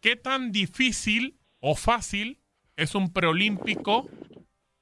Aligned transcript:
¿Qué 0.00 0.16
tan 0.16 0.50
difícil 0.50 1.38
o 1.60 1.74
fácil 1.74 2.40
es 2.76 2.94
un 2.94 3.12
preolímpico 3.12 4.08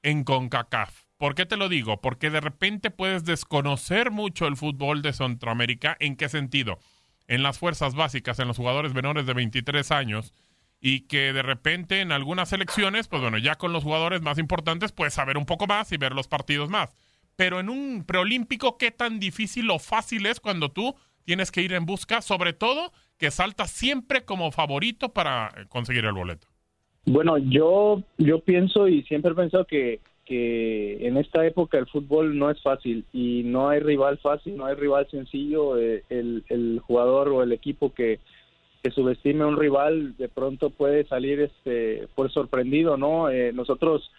en 0.03 0.23
CONCACAF? 0.23 1.07
¿Por 1.17 1.35
qué 1.35 1.45
te 1.45 1.57
lo 1.57 1.69
digo? 1.69 2.01
Porque 2.01 2.31
de 2.31 2.41
repente 2.41 2.93
puedes 2.93 3.25
desconocer 3.25 4.13
mucho 4.13 4.47
el 4.47 4.57
fútbol 4.57 5.03
de 5.03 5.13
Centroamérica. 5.13 5.97
¿En 5.99 6.15
qué 6.15 6.29
sentido? 6.29 6.79
En 7.27 7.43
las 7.43 7.59
fuerzas 7.59 7.97
básicas, 7.97 8.39
en 8.39 8.47
los 8.47 8.57
jugadores 8.57 8.95
menores 8.95 9.27
de 9.27 9.35
23 9.35 9.91
años, 9.91 10.33
y 10.81 11.01
que 11.09 11.33
de 11.33 11.43
repente 11.43 12.01
en 12.01 12.13
algunas 12.13 12.51
selecciones, 12.51 13.09
pues 13.09 13.21
bueno, 13.21 13.39
ya 13.39 13.57
con 13.57 13.73
los 13.73 13.83
jugadores 13.83 14.23
más 14.23 14.39
importantes 14.39 14.93
puedes 14.93 15.15
saber 15.15 15.37
un 15.37 15.47
poco 15.47 15.67
más 15.67 15.91
y 15.91 15.97
ver 15.97 16.13
los 16.13 16.29
partidos 16.29 16.71
más. 16.71 16.95
Pero 17.35 17.59
en 17.59 17.69
un 17.69 18.05
preolímpico, 18.05 18.79
¿qué 18.79 18.93
tan 18.93 19.19
difícil 19.19 19.69
o 19.71 19.81
fácil 19.81 20.27
es 20.27 20.39
cuando 20.39 20.71
tú 20.71 20.95
tienes 21.25 21.51
que 21.51 21.63
ir 21.63 21.73
en 21.73 21.87
busca, 21.87 22.23
sobre 22.23 22.53
todo 22.53 22.93
que 23.19 23.31
saltas 23.31 23.71
siempre 23.71 24.25
como 24.25 24.53
favorito 24.53 25.11
para 25.11 25.49
eh, 25.49 25.67
conseguir 25.69 26.05
el 26.05 26.13
boleto? 26.13 26.47
Bueno, 27.05 27.39
yo, 27.39 28.03
yo 28.19 28.41
pienso 28.41 28.87
y 28.89 29.03
siempre 29.05 29.33
he 29.33 29.35
pensado 29.35 29.65
que, 29.65 30.01
que 30.25 31.07
en 31.07 31.17
esta 31.17 31.47
época 31.47 31.79
el 31.79 31.87
fútbol 31.87 32.39
no 32.39 32.51
es 32.51 32.61
fácil 32.63 33.05
y 33.13 33.43
no 33.45 33.69
hay 33.69 33.81
rival 33.81 34.19
fácil, 34.19 34.57
no 34.57 34.67
hay 34.67 34.75
rival 34.75 35.09
sencillo. 35.11 35.79
Eh, 35.79 36.05
el, 36.11 36.45
el 36.49 36.81
jugador 36.81 37.29
o 37.29 37.43
el 37.43 37.53
equipo 37.53 37.93
que, 37.93 38.21
que 38.83 38.91
subestime 38.91 39.45
a 39.45 39.47
un 39.47 39.57
rival 39.57 40.17
de 40.17 40.29
pronto 40.29 40.71
puede 40.71 41.07
salir 41.07 41.41
este 41.41 42.09
por 42.15 42.31
sorprendido 42.31 42.97
no 42.97 43.29
eh, 43.31 43.53
nosotros 43.53 44.11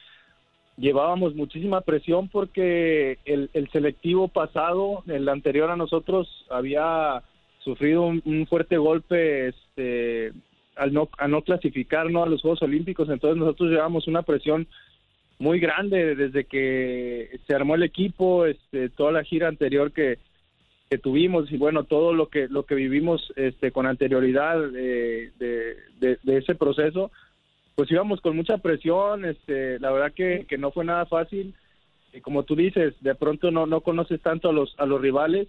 llevábamos 0.77 1.35
muchísima 1.35 1.81
presión 1.81 2.29
porque 2.29 3.19
el, 3.25 3.49
el, 3.53 3.69
selectivo 3.71 4.27
pasado 4.27 5.03
el 5.07 5.27
anterior 5.29 5.69
a 5.69 5.75
nosotros 5.75 6.45
había 6.49 7.23
sufrido 7.63 8.03
un, 8.05 8.47
fuerte 8.47 8.77
golpe 8.77 9.49
este 9.49 10.31
al 10.75 10.93
no 10.93 11.09
a 11.17 11.27
no 11.27 11.41
clasificar 11.41 12.09
no 12.09 12.23
a 12.23 12.27
los 12.27 12.41
Juegos 12.41 12.61
Olímpicos. 12.61 13.09
Entonces 13.09 13.37
nosotros 13.37 13.69
llevamos 13.71 14.07
una 14.07 14.23
presión 14.23 14.67
muy 15.39 15.59
grande 15.59 16.15
desde 16.15 16.45
que 16.45 17.39
se 17.47 17.55
armó 17.55 17.75
el 17.75 17.83
equipo 17.83 18.45
este 18.45 18.89
toda 18.89 19.11
la 19.11 19.23
gira 19.23 19.47
anterior 19.47 19.91
que 19.91 20.17
tuvimos 20.97 21.51
y 21.51 21.57
bueno 21.57 21.83
todo 21.83 22.13
lo 22.13 22.29
que 22.29 22.47
lo 22.47 22.63
que 22.63 22.75
vivimos 22.75 23.31
este 23.35 23.71
con 23.71 23.85
anterioridad 23.85 24.59
de, 24.71 25.31
de, 25.37 26.37
ese 26.37 26.55
proceso 26.55 27.11
pues 27.75 27.91
íbamos 27.91 28.21
con 28.21 28.35
mucha 28.35 28.57
presión 28.57 29.23
este 29.23 29.79
la 29.79 29.91
verdad 29.91 30.13
que, 30.13 30.45
que 30.47 30.57
no 30.57 30.71
fue 30.71 30.85
nada 30.85 31.05
fácil. 31.05 31.53
Y 32.11 32.21
como 32.21 32.43
tú 32.43 32.55
dices 32.55 32.95
de 33.01 33.15
pronto 33.15 33.51
no 33.51 33.67
no 33.67 33.81
conoces 33.81 34.19
tanto 34.21 34.49
a 34.49 34.53
los 34.53 34.73
a 34.79 34.85
los 34.85 34.99
rivales 34.99 35.47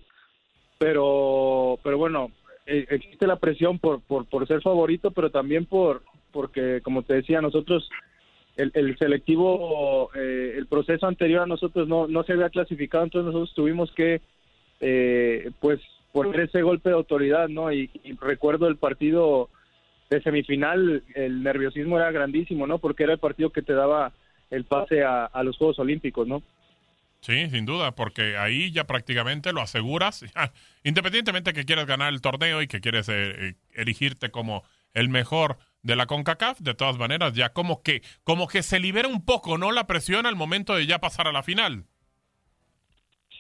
pero 0.80 1.78
pero 1.84 1.96
bueno 1.96 2.32
e, 2.66 2.86
existe 2.90 3.28
la 3.28 3.36
presión 3.36 3.78
por, 3.78 4.00
por 4.00 4.26
por 4.26 4.48
ser 4.48 4.60
favorito 4.62 5.12
pero 5.12 5.30
también 5.30 5.66
por 5.66 6.02
porque 6.32 6.80
como 6.82 7.02
te 7.02 7.14
decía 7.14 7.40
nosotros 7.40 7.88
el, 8.56 8.72
el 8.74 8.98
selectivo 8.98 10.10
eh, 10.16 10.54
el 10.56 10.66
proceso 10.66 11.06
anterior 11.06 11.42
a 11.42 11.46
nosotros 11.46 11.86
no 11.86 12.08
no 12.08 12.24
se 12.24 12.32
había 12.32 12.50
clasificado 12.50 13.04
entonces 13.04 13.26
nosotros 13.26 13.54
tuvimos 13.54 13.92
que 13.92 14.20
eh, 14.80 15.50
pues 15.60 15.80
por 16.12 16.38
ese 16.38 16.62
golpe 16.62 16.88
de 16.88 16.96
autoridad, 16.96 17.48
¿no? 17.48 17.72
Y, 17.72 17.90
recuerdo 18.20 18.66
el 18.66 18.76
partido 18.76 19.48
de 20.08 20.20
semifinal, 20.22 21.04
el 21.14 21.42
nerviosismo 21.42 21.98
era 21.98 22.10
grandísimo, 22.10 22.66
¿no? 22.66 22.78
Porque 22.78 23.04
era 23.04 23.12
el 23.12 23.18
partido 23.18 23.50
que 23.50 23.62
te 23.62 23.74
daba 23.74 24.12
el 24.50 24.64
pase 24.64 25.04
a, 25.04 25.30
los 25.44 25.56
Juegos 25.56 25.78
Olímpicos, 25.78 26.26
¿no? 26.26 26.42
Sí, 27.20 27.50
sin 27.50 27.66
duda, 27.66 27.94
porque 27.94 28.36
ahí 28.38 28.72
ya 28.72 28.84
prácticamente 28.84 29.52
lo 29.52 29.60
aseguras, 29.60 30.24
independientemente 30.84 31.52
que 31.52 31.64
quieras 31.64 31.86
ganar 31.86 32.12
el 32.12 32.20
torneo 32.20 32.62
y 32.62 32.66
que 32.66 32.80
quieres 32.80 33.08
eh, 33.08 33.12
eh, 33.36 33.54
erigirte 33.74 34.30
como 34.30 34.62
el 34.94 35.08
mejor 35.08 35.58
de 35.82 35.96
la 35.96 36.06
CONCACAF, 36.06 36.60
de 36.60 36.74
todas 36.74 36.98
maneras, 36.98 37.34
ya 37.34 37.50
como 37.50 37.82
que, 37.82 38.02
como 38.24 38.48
que 38.48 38.62
se 38.62 38.80
libera 38.80 39.08
un 39.08 39.24
poco, 39.24 39.58
¿no? 39.58 39.72
La 39.72 39.86
presión 39.86 40.26
al 40.26 40.36
momento 40.36 40.74
de 40.74 40.86
ya 40.86 40.98
pasar 40.98 41.28
a 41.28 41.32
la 41.32 41.42
final. 41.42 41.84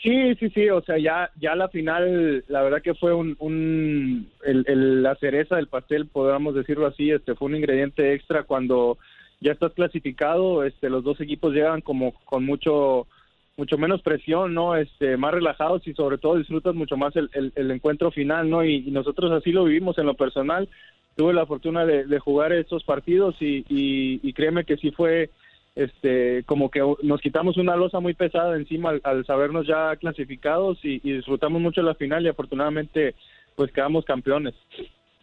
Sí, 0.02 0.34
sí, 0.36 0.48
sí, 0.50 0.70
o 0.70 0.80
sea, 0.82 0.96
ya, 0.96 1.30
ya 1.36 1.54
la 1.54 1.68
final, 1.68 2.42
la 2.48 2.62
verdad 2.62 2.80
que 2.80 2.94
fue 2.94 3.12
un, 3.12 3.36
un 3.38 4.30
el, 4.44 5.02
la 5.02 5.14
cereza 5.16 5.56
del 5.56 5.68
pastel, 5.68 6.06
podríamos 6.06 6.54
decirlo 6.54 6.86
así, 6.86 7.10
este 7.10 7.34
fue 7.34 7.48
un 7.48 7.56
ingrediente 7.56 8.14
extra 8.14 8.44
cuando 8.44 8.96
ya 9.40 9.52
estás 9.52 9.74
clasificado, 9.74 10.64
este, 10.64 10.88
los 10.88 11.04
dos 11.04 11.20
equipos 11.20 11.52
llegan 11.52 11.82
como 11.82 12.14
con 12.24 12.46
mucho, 12.46 13.08
mucho 13.56 13.76
menos 13.78 14.02
presión, 14.02 14.54
¿no? 14.54 14.76
Este, 14.76 15.16
más 15.16 15.32
relajados 15.32 15.86
y 15.86 15.94
sobre 15.94 16.18
todo 16.18 16.36
disfrutas 16.36 16.74
mucho 16.74 16.96
más 16.96 17.14
el, 17.16 17.30
encuentro 17.70 18.10
final, 18.10 18.48
¿no? 18.48 18.64
Y, 18.64 18.90
nosotros 18.90 19.30
así 19.32 19.52
lo 19.52 19.64
vivimos 19.64 19.98
en 19.98 20.06
lo 20.06 20.14
personal. 20.14 20.68
Tuve 21.16 21.34
la 21.34 21.46
fortuna 21.46 21.84
de, 21.84 22.06
de 22.06 22.18
jugar 22.18 22.52
esos 22.52 22.84
partidos 22.84 23.36
y, 23.40 23.64
y, 23.68 24.20
y 24.22 24.32
créeme 24.32 24.64
que 24.64 24.76
sí 24.76 24.90
fue 24.90 25.30
este 25.76 26.42
como 26.44 26.70
que 26.70 26.80
nos 27.02 27.20
quitamos 27.20 27.56
una 27.56 27.76
losa 27.76 28.00
muy 28.00 28.14
pesada 28.14 28.56
encima 28.56 28.94
al, 29.02 29.24
sabernos 29.24 29.66
ya 29.66 29.96
clasificados 29.96 30.78
y, 30.82 30.98
disfrutamos 31.00 31.60
mucho 31.60 31.82
la 31.82 31.94
final 31.94 32.24
y 32.24 32.28
afortunadamente 32.28 33.14
pues 33.56 33.72
quedamos 33.72 34.04
campeones. 34.04 34.54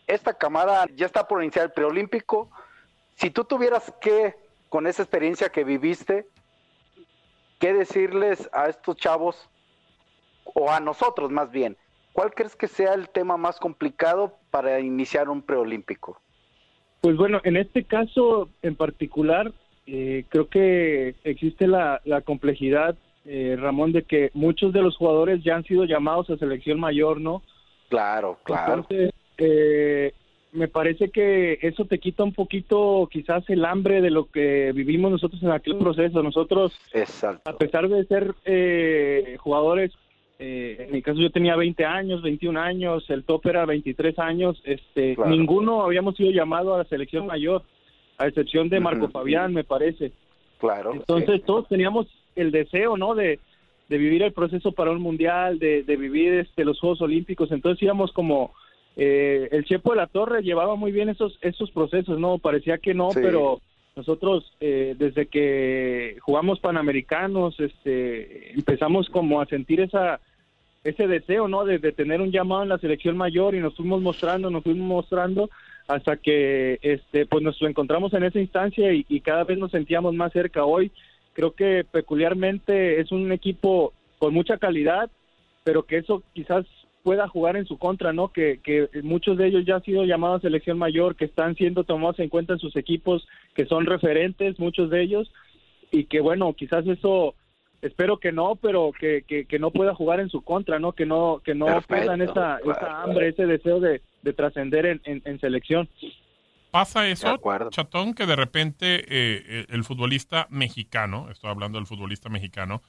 Esta 0.05 0.33
camada 0.33 0.85
ya 0.95 1.05
está 1.05 1.27
por 1.27 1.43
iniciar 1.43 1.65
el 1.65 1.71
preolímpico. 1.71 2.49
Si 3.15 3.29
tú 3.29 3.43
tuvieras 3.43 3.93
que, 3.99 4.35
con 4.69 4.87
esa 4.87 5.01
experiencia 5.03 5.49
que 5.49 5.63
viviste, 5.63 6.27
qué 7.59 7.73
decirles 7.73 8.49
a 8.53 8.67
estos 8.67 8.97
chavos, 8.97 9.49
o 10.53 10.71
a 10.71 10.79
nosotros 10.79 11.31
más 11.31 11.51
bien, 11.51 11.77
¿cuál 12.13 12.33
crees 12.33 12.55
que 12.55 12.67
sea 12.67 12.93
el 12.93 13.09
tema 13.09 13.37
más 13.37 13.59
complicado 13.59 14.33
para 14.49 14.79
iniciar 14.79 15.29
un 15.29 15.41
preolímpico? 15.41 16.19
Pues 17.01 17.15
bueno, 17.15 17.39
en 17.43 17.57
este 17.57 17.83
caso 17.83 18.49
en 18.61 18.75
particular, 18.75 19.51
eh, 19.85 20.25
creo 20.29 20.49
que 20.49 21.15
existe 21.23 21.67
la, 21.67 22.01
complejidad, 22.25 22.97
eh, 23.25 23.55
Ramón, 23.59 23.91
de 23.91 24.03
que 24.03 24.31
muchos 24.33 24.73
de 24.73 24.81
los 24.81 24.97
jugadores 24.97 25.43
ya 25.43 25.55
han 25.55 25.63
sido 25.63 25.85
llamados 25.85 26.29
a 26.29 26.37
selección 26.37 26.79
mayor, 26.79 27.21
¿no? 27.21 27.43
Claro, 27.89 28.37
claro. 28.43 28.73
Entonces, 28.73 29.11
eh, 29.37 30.13
me 30.51 30.67
parece 30.67 31.09
que 31.09 31.59
eso 31.61 31.85
te 31.85 31.99
quita 31.99 32.23
un 32.23 32.33
poquito 32.33 33.07
quizás 33.11 33.43
el 33.49 33.65
hambre 33.65 34.01
de 34.01 34.09
lo 34.09 34.25
que 34.25 34.71
vivimos 34.73 35.11
nosotros 35.11 35.41
en 35.43 35.51
aquel 35.51 35.77
proceso. 35.77 36.23
Nosotros, 36.23 36.73
a 37.45 37.53
pesar 37.53 37.89
de 37.89 38.05
ser 38.05 38.33
eh, 38.45 39.37
jugadores, 39.39 39.91
en 40.39 40.91
mi 40.91 41.01
caso 41.01 41.19
yo 41.19 41.31
tenía 41.31 41.55
20 41.55 41.83
años, 41.85 42.21
21 42.21 42.59
años, 42.59 43.09
el 43.09 43.23
top 43.23 43.47
era 43.47 43.65
23 43.65 44.17
años, 44.19 44.61
este, 44.65 45.17
ninguno 45.27 45.83
habíamos 45.83 46.15
sido 46.15 46.31
llamado 46.31 46.75
a 46.75 46.79
la 46.79 46.83
selección 46.85 47.25
mayor 47.25 47.63
a 48.17 48.27
excepción 48.27 48.69
de 48.69 48.79
Marco 48.79 49.09
Fabián, 49.09 49.53
me 49.53 49.63
parece. 49.63 50.11
Claro. 50.59 50.93
Entonces 50.93 51.43
todos 51.45 51.67
teníamos 51.67 52.07
el 52.35 52.51
deseo, 52.51 52.97
¿no? 52.97 53.15
De, 53.15 53.39
de 53.89 53.97
vivir 53.97 54.23
el 54.23 54.33
proceso 54.33 54.71
para 54.71 54.91
un 54.91 55.01
mundial, 55.01 55.59
de, 55.59 55.83
de 55.83 55.95
vivir 55.95 56.33
este, 56.33 56.65
los 56.65 56.79
Juegos 56.79 57.01
Olímpicos. 57.01 57.51
Entonces 57.51 57.81
íbamos 57.83 58.11
como 58.11 58.53
eh, 58.97 59.47
el 59.51 59.63
Chepo 59.63 59.91
de 59.91 59.97
la 59.97 60.07
Torre 60.07 60.41
llevaba 60.41 60.75
muy 60.75 60.91
bien 60.91 61.09
esos 61.09 61.37
esos 61.41 61.71
procesos, 61.71 62.19
¿no? 62.19 62.39
Parecía 62.39 62.77
que 62.79 62.93
no, 62.93 63.09
pero 63.13 63.61
nosotros 63.95 64.53
eh, 64.59 64.95
desde 64.97 65.27
que 65.27 66.17
jugamos 66.21 66.59
Panamericanos, 66.59 67.59
este, 67.59 68.53
empezamos 68.53 69.09
como 69.09 69.39
a 69.39 69.45
sentir 69.45 69.79
esa 69.79 70.19
ese 70.83 71.07
deseo, 71.07 71.47
¿no? 71.47 71.63
De, 71.63 71.79
de 71.79 71.91
tener 71.91 72.21
un 72.21 72.31
llamado 72.31 72.63
en 72.63 72.69
la 72.69 72.77
selección 72.77 73.15
mayor 73.15 73.55
y 73.55 73.59
nos 73.59 73.75
fuimos 73.75 74.01
mostrando, 74.01 74.49
nos 74.49 74.63
fuimos 74.63 74.87
mostrando 74.87 75.49
hasta 75.87 76.17
que 76.17 76.79
este 76.81 77.25
pues 77.25 77.43
nos 77.43 77.61
encontramos 77.61 78.13
en 78.13 78.23
esa 78.23 78.39
instancia 78.39 78.91
y, 78.93 79.03
cada 79.21 79.43
vez 79.43 79.57
nos 79.57 79.71
sentíamos 79.71 80.13
más 80.13 80.33
cerca 80.33 80.65
hoy 80.65 80.91
creo 81.33 81.51
que 81.51 81.85
peculiarmente 81.89 82.99
es 82.99 83.11
un 83.11 83.31
equipo 83.31 83.93
con 84.19 84.33
mucha 84.33 84.57
calidad 84.57 85.09
pero 85.63 85.83
que 85.83 85.97
eso 85.97 86.23
quizás 86.33 86.65
pueda 87.03 87.27
jugar 87.27 87.55
en 87.55 87.65
su 87.65 87.77
contra 87.77 88.13
no 88.13 88.29
que, 88.29 88.59
que 88.63 88.89
muchos 89.03 89.37
de 89.37 89.47
ellos 89.47 89.65
ya 89.65 89.75
han 89.75 89.83
sido 89.83 90.03
llamados 90.03 90.39
a 90.39 90.47
selección 90.47 90.77
mayor 90.77 91.15
que 91.15 91.25
están 91.25 91.55
siendo 91.55 91.83
tomados 91.83 92.19
en 92.19 92.29
cuenta 92.29 92.53
en 92.53 92.59
sus 92.59 92.75
equipos 92.75 93.27
que 93.53 93.65
son 93.65 93.85
referentes 93.85 94.59
muchos 94.59 94.89
de 94.89 95.01
ellos 95.01 95.31
y 95.91 96.05
que 96.05 96.19
bueno 96.19 96.53
quizás 96.53 96.85
eso 96.87 97.35
espero 97.81 98.17
que 98.17 98.31
no, 98.31 98.55
pero 98.55 98.91
que, 98.91 99.23
que, 99.23 99.59
no 99.59 99.71
pueda 99.71 99.93
jugar 99.93 100.19
en 100.19 100.29
su 100.29 100.41
contra, 100.41 100.79
¿no? 100.79 100.93
Que 100.93 101.05
no 101.05 101.41
que 101.43 101.53
no 101.53 101.81
pierdan 101.81 102.21
esa, 102.21 102.59
esa 102.59 103.03
hambre, 103.03 103.29
ese 103.29 103.45
deseo 103.45 103.79
de, 103.79 104.01
de 104.21 104.33
trascender 104.33 104.85
en, 104.85 105.01
en, 105.05 105.39
selección. 105.39 105.87
Pasa 106.71 107.07
eso, 107.07 107.39
Chatón, 107.69 108.13
que 108.13 108.25
de 108.25 108.35
repente 108.35 109.05
eh, 109.07 109.65
el 109.69 109.83
futbolista 109.83 110.47
mexicano, 110.49 111.29
estoy 111.31 111.49
hablando 111.49 111.77
del 111.77 111.87
futbolista 111.87 112.29
mexicano, 112.29 112.81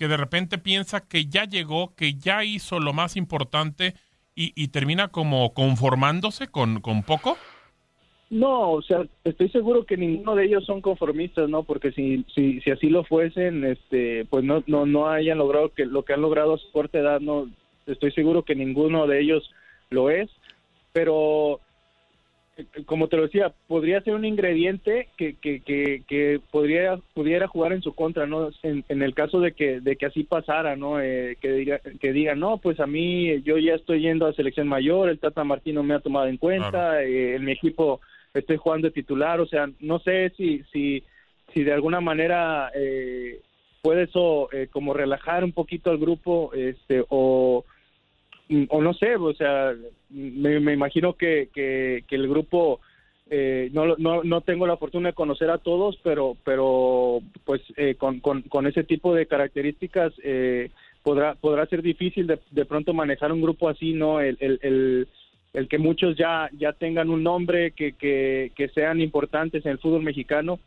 que 0.00 0.08
de 0.08 0.16
repente 0.16 0.56
piensa 0.56 1.06
que 1.06 1.26
ya 1.26 1.44
llegó, 1.44 1.94
que 1.94 2.14
ya 2.14 2.42
hizo 2.42 2.80
lo 2.80 2.94
más 2.94 3.18
importante 3.18 3.92
y, 4.34 4.68
termina 4.68 5.08
como 5.08 5.52
conformándose 5.52 6.48
con, 6.48 6.80
con 6.80 7.02
poco? 7.02 7.36
No, 8.30 8.70
o 8.70 8.80
sea, 8.80 9.06
estoy 9.24 9.50
seguro 9.50 9.84
que 9.84 9.98
ninguno 9.98 10.34
de 10.34 10.46
ellos 10.46 10.64
son 10.64 10.80
conformistas, 10.80 11.50
¿no? 11.50 11.64
Porque 11.64 11.92
si, 11.92 12.24
si, 12.34 12.62
si 12.62 12.70
así 12.70 12.88
lo 12.88 13.04
fuesen, 13.04 13.62
este, 13.64 14.24
pues 14.24 14.42
no, 14.42 14.64
no, 14.66 14.86
no 14.86 15.10
hayan 15.10 15.36
logrado 15.36 15.74
que 15.74 15.84
lo 15.84 16.02
que 16.06 16.14
han 16.14 16.22
logrado 16.22 16.54
a 16.54 16.58
su 16.58 16.70
corta 16.72 16.98
edad, 16.98 17.20
no, 17.20 17.50
estoy 17.86 18.10
seguro 18.12 18.42
que 18.42 18.54
ninguno 18.54 19.06
de 19.06 19.20
ellos 19.20 19.50
lo 19.90 20.08
es, 20.08 20.30
pero 20.94 21.60
como 22.86 23.08
te 23.08 23.16
lo 23.16 23.24
decía, 23.24 23.52
podría 23.68 24.00
ser 24.02 24.14
un 24.14 24.24
ingrediente 24.24 25.08
que, 25.16 25.34
que, 25.34 25.60
que, 25.60 26.40
podría, 26.50 26.98
pudiera 27.14 27.48
jugar 27.48 27.72
en 27.72 27.82
su 27.82 27.94
contra, 27.94 28.26
¿no? 28.26 28.50
En, 28.62 29.02
el 29.02 29.14
caso 29.14 29.40
de 29.40 29.52
que, 29.52 29.80
de 29.80 29.96
que 29.96 30.06
así 30.06 30.24
pasara, 30.24 30.76
¿no? 30.76 31.00
Eh, 31.00 31.36
que, 31.40 31.52
diga, 31.52 31.80
que 32.00 32.12
diga, 32.12 32.34
no, 32.34 32.58
pues 32.58 32.80
a 32.80 32.86
mí 32.86 33.42
yo 33.42 33.58
ya 33.58 33.74
estoy 33.74 34.00
yendo 34.02 34.26
a 34.26 34.32
selección 34.32 34.68
mayor, 34.68 35.08
el 35.08 35.18
Tata 35.18 35.44
Martino 35.44 35.82
me 35.82 35.94
ha 35.94 36.00
tomado 36.00 36.26
en 36.26 36.36
cuenta, 36.36 37.02
eh, 37.02 37.36
en 37.36 37.44
mi 37.44 37.52
equipo 37.52 38.00
estoy 38.34 38.56
jugando 38.56 38.88
de 38.88 38.92
titular, 38.92 39.40
o 39.40 39.46
sea, 39.46 39.68
no 39.80 39.98
sé 39.98 40.32
si, 40.36 40.62
si, 40.72 41.02
si 41.52 41.64
de 41.64 41.72
alguna 41.72 42.00
manera 42.00 42.70
eh, 42.74 43.40
puede 43.82 44.04
eso 44.04 44.52
eh, 44.52 44.68
como 44.70 44.94
relajar 44.94 45.44
un 45.44 45.52
poquito 45.52 45.90
al 45.90 45.98
grupo, 45.98 46.52
este, 46.54 47.04
o 47.08 47.64
o 48.68 48.82
no 48.82 48.94
sé, 48.94 49.16
o 49.16 49.32
sea, 49.34 49.74
me, 50.10 50.72
imagino 50.72 51.14
que, 51.14 51.48
que, 51.54 52.04
el 52.10 52.28
grupo, 52.28 52.80
eh, 53.28 53.70
no, 53.72 53.96
no, 53.96 54.24
no 54.24 54.40
tengo 54.40 54.66
la 54.66 54.76
fortuna 54.76 55.10
de 55.10 55.14
conocer 55.14 55.50
a 55.50 55.58
todos, 55.58 55.98
pero, 56.02 56.36
pero 56.44 57.20
pues 57.44 57.62
eh, 57.76 57.94
con, 57.96 58.20
con, 58.20 58.66
ese 58.66 58.82
tipo 58.82 59.14
de 59.14 59.26
características 59.26 60.12
eh, 60.24 60.70
podrá, 61.02 61.34
podrá 61.34 61.66
ser 61.66 61.82
difícil 61.82 62.26
de, 62.26 62.40
de, 62.50 62.64
pronto 62.64 62.92
manejar 62.92 63.32
un 63.32 63.40
grupo 63.40 63.68
así, 63.68 63.92
¿no? 63.92 64.20
El, 64.20 64.36
el, 64.40 65.06
el, 65.52 65.68
que 65.68 65.78
muchos 65.78 66.16
ya, 66.16 66.50
ya 66.58 66.72
tengan 66.72 67.08
un 67.08 67.22
nombre, 67.22 67.70
que, 67.70 67.92
que, 67.92 68.50
que 68.56 68.68
sean 68.68 69.00
importantes 69.00 69.64
en 69.64 69.72
el 69.72 69.78
fútbol 69.78 70.02
mexicano. 70.02 70.58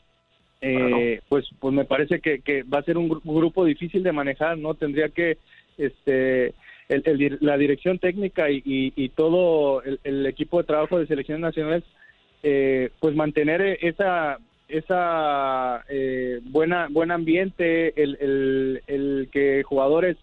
pues 1.27 1.49
pues 1.59 1.73
me 1.73 1.83
parece 1.83 2.21
que, 2.21 2.39
que 2.39 2.63
va 2.63 2.79
a 2.79 2.83
ser 2.83 2.97
un 2.97 3.09
grupo 3.09 3.65
difícil 3.65 4.01
de 4.01 4.13
manejar 4.13 4.57
no 4.57 4.75
tendría 4.75 5.09
que 5.09 5.37
este 5.77 6.53
la 6.87 7.57
dirección 7.57 7.99
técnica 7.99 8.47
y, 8.49 9.09
todo 9.15 9.81
el, 9.83 10.25
equipo 10.25 10.59
de 10.59 10.67
trabajo 10.67 10.99
de 10.99 11.07
selecciones 11.07 11.41
nacionales, 11.41 11.83
eh, 12.43 12.89
pues 12.99 13.15
mantener 13.15 13.61
esa 13.81 14.37
esa 14.67 15.83
eh, 15.89 16.39
buena 16.43 16.87
buen 16.89 17.11
ambiente, 17.11 18.01
el, 18.01 18.81
el, 18.87 19.29
que 19.31 19.61
jugadores 19.63 20.17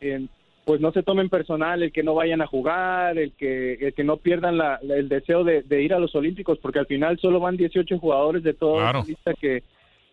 eh, 0.00 0.26
pues 0.64 0.80
no 0.80 0.92
se 0.92 1.02
tomen 1.02 1.28
personal, 1.28 1.82
el 1.82 1.92
que 1.92 2.02
no 2.02 2.14
vayan 2.14 2.40
a 2.40 2.46
jugar, 2.46 3.18
el 3.18 3.32
que 3.32 3.74
el 3.74 3.94
que 3.94 4.04
no 4.04 4.16
pierdan 4.16 4.58
el 4.82 5.08
deseo 5.08 5.44
de, 5.44 5.82
ir 5.82 5.92
a 5.92 5.98
los 5.98 6.14
Olímpicos, 6.14 6.58
porque 6.58 6.78
al 6.78 6.86
final 6.86 7.18
solo 7.18 7.40
van 7.40 7.56
18 7.56 7.98
jugadores 7.98 8.42
de 8.42 8.54
toda 8.54 8.92
la 8.92 9.04
lista 9.06 9.34
que 9.34 9.62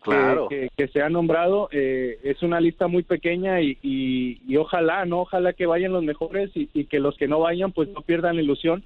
claro. 0.02 0.50
que, 0.50 0.88
se 0.92 1.02
ha 1.02 1.10
nombrado. 1.10 1.70
Eh, 1.72 2.20
es 2.24 2.42
una 2.44 2.60
lista 2.60 2.88
muy 2.88 3.04
pequeña 3.04 3.62
y, 3.62 3.78
y, 3.82 4.58
ojalá, 4.58 5.06
¿no? 5.06 5.22
Ojalá 5.22 5.54
que 5.54 5.66
vayan 5.66 5.94
los 5.94 6.04
mejores 6.04 6.52
y, 6.54 6.86
que 6.86 7.00
los 7.00 7.18
que 7.18 7.28
no 7.28 7.40
vayan 7.40 7.72
pues 7.72 7.90
no 7.90 8.02
pierdan 8.02 8.36
la 8.36 8.42
ilusión. 8.42 8.84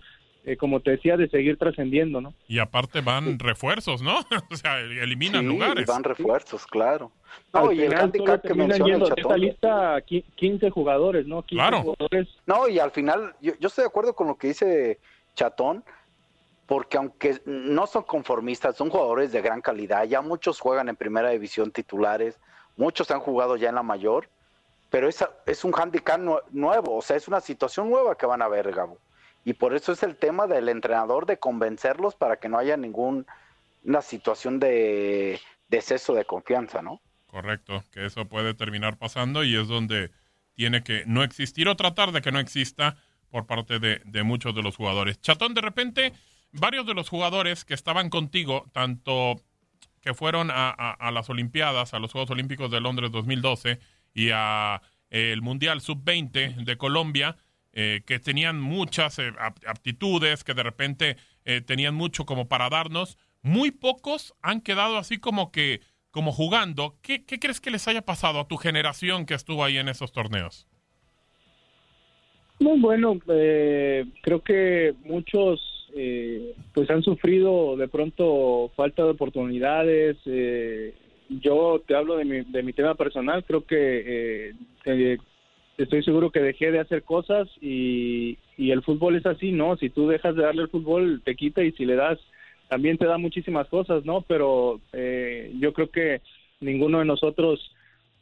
Eh, 0.48 0.58
como 0.58 0.80
te 0.80 0.92
decía, 0.92 1.18
de 1.18 1.28
seguir 1.28 1.58
trascendiendo, 1.58 2.22
¿no? 2.22 2.36
Y 2.48 2.60
aparte 2.60 3.02
van 3.02 3.40
refuerzos, 3.40 4.04
¿no? 4.04 4.20
o 4.52 4.56
sea, 4.56 4.80
eliminan 4.80 5.42
sí, 5.42 5.48
lugares. 5.48 5.88
van 5.88 6.04
refuerzos, 6.04 6.68
claro. 6.68 7.12
No, 7.52 7.72
y 7.72 7.82
el 7.82 7.96
handicap 7.96 8.44
que 8.44 8.54
menciona 8.54 9.00
de 9.00 9.14
esta 9.18 9.38
lista 9.38 10.04
15 10.36 10.70
jugadores, 10.70 11.26
¿no? 11.26 11.42
15 11.42 11.56
claro. 11.56 11.82
jugadores. 11.82 12.28
No, 12.46 12.70
y 12.70 12.78
al 12.78 12.92
final, 12.92 13.34
yo, 13.42 13.54
yo 13.60 13.70
estoy 13.70 13.86
de 13.86 13.88
acuerdo 13.88 14.14
con 14.14 14.28
lo 14.28 14.38
que 14.38 14.50
dice 14.50 15.00
Chatón, 15.34 15.84
porque 16.68 16.98
aunque 16.98 17.42
no 17.46 17.88
son 17.88 18.04
conformistas, 18.04 18.76
son 18.76 18.90
jugadores 18.90 19.32
de 19.32 19.42
gran 19.42 19.62
calidad, 19.62 20.06
ya 20.06 20.22
muchos 20.22 20.60
juegan 20.60 20.90
en 20.90 20.96
primera 20.96 21.30
división 21.30 21.72
titulares, 21.72 22.40
muchos 22.78 23.12
han 23.12 23.20
jugado 23.20 23.56
ya 23.56 23.70
en 23.70 23.76
la 23.76 23.84
mayor, 23.84 24.30
pero 24.90 25.08
es, 25.08 25.24
es 25.46 25.64
un 25.64 25.74
handicap 25.74 26.20
nuevo, 26.52 26.98
o 26.98 27.02
sea, 27.02 27.18
es 27.18 27.28
una 27.28 27.42
situación 27.42 27.90
nueva 27.90 28.18
que 28.18 28.26
van 28.26 28.42
a 28.42 28.48
ver, 28.48 28.72
Gabo. 28.72 28.98
Y 29.44 29.54
por 29.54 29.76
eso 29.76 29.92
es 29.92 30.02
el 30.02 30.16
tema 30.16 30.48
del 30.48 30.70
entrenador 30.70 31.28
de 31.28 31.38
convencerlos 31.38 32.16
para 32.16 32.38
que 32.38 32.50
no 32.50 32.58
haya 32.58 32.78
ninguna 32.78 33.26
situación 34.02 34.60
de 34.60 35.40
exceso 35.70 36.14
de 36.14 36.26
confianza, 36.26 36.82
¿no? 36.82 37.00
Correcto, 37.28 37.84
que 37.92 38.06
eso 38.06 38.26
puede 38.26 38.54
terminar 38.54 38.98
pasando 38.98 39.44
y 39.44 39.56
es 39.56 39.68
donde 39.68 40.10
tiene 40.56 40.84
que 40.84 41.04
no 41.06 41.22
existir 41.22 41.68
o 41.68 41.76
tratar 41.76 42.12
de 42.12 42.22
que 42.22 42.32
no 42.32 42.40
exista 42.40 42.96
por 43.30 43.46
parte 43.46 43.80
de, 43.80 44.02
de 44.06 44.24
muchos 44.24 44.56
de 44.56 44.64
los 44.64 44.78
jugadores. 44.78 45.20
Chatón, 45.20 45.54
de 45.54 45.62
repente 45.62 46.14
varios 46.60 46.86
de 46.86 46.94
los 46.94 47.10
jugadores 47.10 47.66
que 47.66 47.74
estaban 47.74 48.10
contigo, 48.10 48.66
tanto 48.72 49.42
que 50.02 50.14
fueron 50.14 50.50
a, 50.52 51.12
las 51.12 51.30
Olimpiadas, 51.30 51.94
a 51.94 52.00
los 52.00 52.12
Juegos 52.12 52.30
Olímpicos 52.30 52.70
de 52.70 52.80
Londres 52.80 53.12
2012 53.12 53.80
y 54.14 54.30
a 54.32 54.82
eh, 55.10 55.32
el 55.32 55.42
Mundial 55.42 55.82
Sub-20 55.82 56.64
de 56.64 56.78
Colombia, 56.78 57.38
eh, 57.74 58.04
que 58.06 58.20
tenían 58.20 58.62
muchas 58.62 59.18
eh, 59.18 59.34
aptitudes, 59.68 60.44
que 60.44 60.54
de 60.54 60.64
repente 60.64 61.18
tenían 61.68 61.94
mucho 61.94 62.26
como 62.26 62.48
para 62.48 62.70
darnos, 62.70 63.20
muy 63.44 63.70
pocos 63.70 64.34
han 64.42 64.62
quedado 64.62 64.98
así 64.98 65.20
como 65.20 65.52
que 65.52 65.82
como 66.10 66.32
jugando. 66.32 66.98
¿Qué, 67.04 67.24
¿Qué, 67.24 67.40
crees 67.40 67.62
que 67.62 67.70
les 67.70 67.88
haya 67.88 68.02
pasado 68.02 68.40
a 68.40 68.48
tu 68.48 68.58
generación 68.58 69.28
que 69.28 69.36
estuvo 69.36 69.64
ahí 69.64 69.78
en 69.78 69.88
esos 69.88 70.12
torneos? 70.12 70.68
Muy 72.60 72.80
bueno, 72.80 73.20
creo 73.20 74.42
que 74.44 74.96
muchos 75.04 75.75
eh, 75.98 76.54
pues 76.74 76.90
han 76.90 77.04
sufrido 77.04 77.78
de 77.78 77.88
pronto 77.88 78.70
falta 78.76 79.04
de 79.04 79.12
oportunidades. 79.12 80.18
Eh, 80.26 80.94
yo 81.30 81.82
te 81.88 81.96
hablo 81.96 82.18
de 82.18 82.26
mi, 82.26 82.42
de 82.42 82.64
mi 82.64 82.74
tema 82.74 82.96
personal, 82.96 83.46
creo 83.46 83.66
que 83.66 84.52
eh, 84.86 85.18
estoy 85.78 86.04
seguro 86.04 86.32
que 86.32 86.42
dejé 86.42 86.72
de 86.72 86.80
hacer 86.80 87.04
cosas 87.04 87.48
y, 87.62 88.38
y 88.58 88.72
el 88.72 88.84
fútbol 88.84 89.16
es 89.16 89.26
así, 89.26 89.52
¿no? 89.52 89.78
Si 89.78 89.90
tú 89.90 90.08
dejas 90.08 90.36
de 90.36 90.44
darle 90.44 90.64
el 90.64 90.70
fútbol, 90.70 91.22
te 91.24 91.36
quita 91.36 91.64
y 91.64 91.72
si 91.72 91.86
le 91.86 91.96
das, 91.96 92.20
también 92.68 92.98
te 92.98 93.06
da 93.06 93.18
muchísimas 93.18 93.68
cosas, 93.70 94.04
¿no? 94.06 94.22
Pero 94.28 94.82
yo 95.60 95.74
creo 95.74 95.90
que 95.92 96.22
ninguno 96.60 97.00
de 97.00 97.06
nosotros 97.06 97.75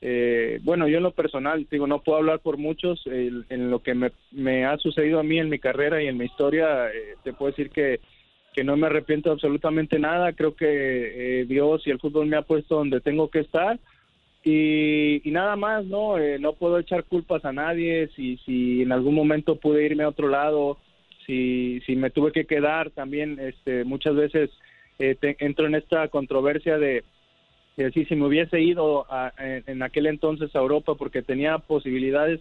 eh, 0.06 0.60
bueno, 0.64 0.90
yo 0.90 0.98
en 0.98 1.04
lo 1.04 1.12
personal, 1.12 1.66
digo, 1.72 1.88
no 1.88 2.04
puedo 2.04 2.18
hablar 2.18 2.40
por 2.40 2.58
muchos, 2.58 3.02
en 3.08 3.72
lo 3.72 3.82
que 3.82 3.96
me, 4.32 4.66
ha 4.66 4.78
sucedido 4.78 5.18
a 5.18 5.24
mí 5.24 5.40
en 5.40 5.48
mi 5.48 5.60
carrera 5.60 6.04
y 6.04 6.08
en 6.08 6.18
mi 6.18 6.26
historia, 6.26 6.90
eh, 6.90 7.16
te 7.24 7.32
puedo 7.32 7.52
decir 7.52 7.70
que, 7.70 8.02
que 8.54 8.66
no 8.66 8.76
me 8.76 8.88
arrepiento 8.88 9.32
absolutamente 9.32 9.98
nada, 10.00 10.34
creo 10.34 10.58
que 10.58 10.66
eh, 11.40 11.46
Dios 11.46 11.88
y 11.88 11.92
el 11.92 12.02
fútbol 12.02 12.26
me 12.28 12.36
ha 12.36 12.42
puesto 12.42 12.76
donde 12.76 13.00
tengo 13.00 13.30
que 13.30 13.40
estar. 13.40 13.80
Y, 14.44 15.22
nada 15.28 15.56
más, 15.56 15.86
¿no? 15.86 16.18
no 16.38 16.52
puedo 16.52 16.80
echar 16.80 17.06
culpas 17.06 17.46
a 17.46 17.54
nadie, 17.54 18.10
si, 18.14 18.36
si 18.46 18.82
en 18.82 18.92
algún 18.92 19.16
momento 19.16 19.56
pude 19.56 19.86
irme 19.86 20.04
a 20.04 20.10
otro 20.10 20.28
lado, 20.28 20.80
si, 21.26 21.80
si 21.86 21.96
me 21.96 22.10
tuve 22.10 22.34
que 22.34 22.44
quedar 22.44 22.90
también, 22.90 23.40
este, 23.40 23.86
muchas 23.86 24.16
veces 24.16 24.50
entro 25.00 25.66
en 25.66 25.76
esta 25.76 26.10
controversia 26.10 26.78
de 26.78 27.06
y 27.76 27.84
así 27.84 28.06
si 28.06 28.16
me 28.16 28.28
hubiese 28.28 28.62
ido 28.62 29.06
en, 29.38 29.82
aquel 29.82 30.06
entonces 30.06 30.56
a 30.56 30.60
Europa 30.60 30.96
porque 30.96 31.22
tenía 31.22 31.58
posibilidades, 31.58 32.40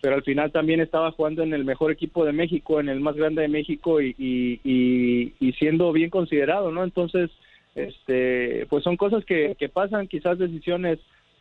pero 0.00 0.16
al 0.16 0.22
final 0.22 0.52
también 0.52 0.80
estaba 0.80 1.10
jugando 1.12 1.42
en 1.42 1.54
el 1.54 1.64
mejor 1.64 1.90
equipo 1.90 2.24
de 2.24 2.32
México, 2.32 2.80
en 2.80 2.90
el 2.90 3.00
más 3.00 3.16
grande 3.16 3.42
de 3.42 3.48
México 3.48 4.02
y, 4.02 4.14
y, 4.18 5.52
siendo 5.58 5.92
bien 5.92 6.10
considerado, 6.10 6.70
¿no? 6.70 6.84
Entonces, 6.84 7.30
este, 7.74 8.66
pues 8.68 8.84
son 8.84 8.96
cosas 8.96 9.24
que, 9.24 9.56
que 9.58 9.68
pasan, 9.68 10.06
quizás 10.08 10.38
decisiones 10.38 10.98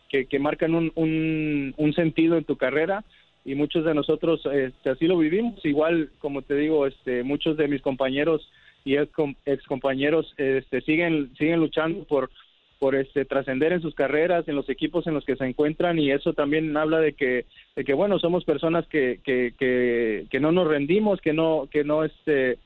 que, 0.09 0.25
que 0.25 0.39
marcan 0.39 0.75
un, 0.75 0.91
un, 0.95 1.73
un, 1.75 1.93
sentido 1.93 2.37
en 2.37 2.45
tu 2.45 2.55
carrera 2.55 3.03
y 3.43 3.55
muchos 3.55 3.83
de 3.83 3.93
nosotros 3.93 4.41
este, 4.45 4.91
así 4.91 5.07
lo 5.07 5.17
vivimos. 5.17 5.63
Igual, 5.65 6.09
como 6.19 6.41
te 6.43 6.55
digo, 6.55 6.87
este, 6.87 7.23
muchos 7.23 7.57
de 7.57 7.67
mis 7.67 7.81
compañeros 7.81 8.49
y 8.85 8.95
ex 8.95 9.67
compañeros 9.67 10.33
este, 10.37 10.81
siguen, 10.81 11.31
siguen 11.37 11.59
luchando 11.59 12.03
por 12.05 12.29
por 12.83 12.95
este 12.95 13.23
trascender 13.23 13.71
en 13.71 13.81
sus 13.81 13.95
carreras, 13.95 14.45
en 14.45 14.57
los 14.57 14.67
equipos 14.67 15.07
en 15.07 15.13
los 15.13 15.23
que 15.23 15.37
se 15.37 15.45
encuentran 15.45 15.99
y 15.99 16.11
eso 16.11 16.33
también 16.33 16.75
habla 16.75 16.99
de 16.99 17.13
que, 17.13 17.45
de 17.77 17.85
que 17.85 17.93
bueno, 17.93 18.19
somos 18.19 18.43
personas 18.43 18.85
que, 18.89 19.21
que, 19.23 19.53
que, 20.29 20.39
no 20.41 20.51
nos 20.51 20.67
rendimos, 20.67 21.21
que 21.21 21.31
no, 21.31 21.69
que 21.71 21.85
no 21.85 22.03
este, 22.03 22.57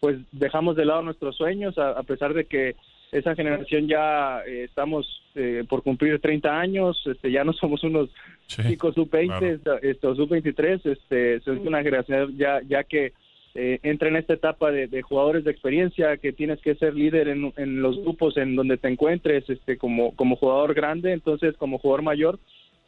pues 0.00 0.16
dejamos 0.32 0.76
de 0.76 0.86
lado 0.86 1.02
nuestros 1.02 1.36
sueños 1.36 1.76
a, 1.76 2.02
pesar 2.04 2.32
de 2.32 2.46
que 2.46 2.74
esa 3.12 3.34
generación 3.34 3.86
ya 3.86 4.40
eh, 4.46 4.64
estamos 4.64 5.22
eh, 5.34 5.62
por 5.68 5.82
cumplir 5.82 6.22
30 6.22 6.58
años, 6.58 6.98
este, 7.04 7.30
ya 7.30 7.44
no 7.44 7.52
somos 7.52 7.84
unos 7.84 8.08
chicos 8.46 8.94
sub-20, 8.94 9.60
sub-23, 10.00 10.90
este, 10.90 11.34
es 11.34 11.46
una 11.46 11.82
generación 11.82 12.34
ya, 12.38 12.62
ya 12.66 12.82
que 12.82 13.12
eh, 13.58 13.80
entra 13.84 14.08
en 14.08 14.16
esta 14.16 14.34
etapa 14.34 14.70
de, 14.70 15.00
jugadores 15.00 15.42
de 15.44 15.50
experiencia, 15.50 16.18
que 16.18 16.32
tienes 16.32 16.60
que 16.60 16.74
ser 16.74 16.94
líder 16.94 17.28
en, 17.28 17.80
los 17.80 17.98
grupos 18.02 18.36
en 18.36 18.54
donde 18.54 18.76
te 18.76 18.88
encuentres, 18.88 19.48
este, 19.48 19.78
como, 19.78 20.14
como 20.14 20.36
jugador 20.36 20.74
grande, 20.74 21.12
entonces 21.12 21.56
como 21.56 21.78
jugador 21.78 22.02
mayor, 22.02 22.38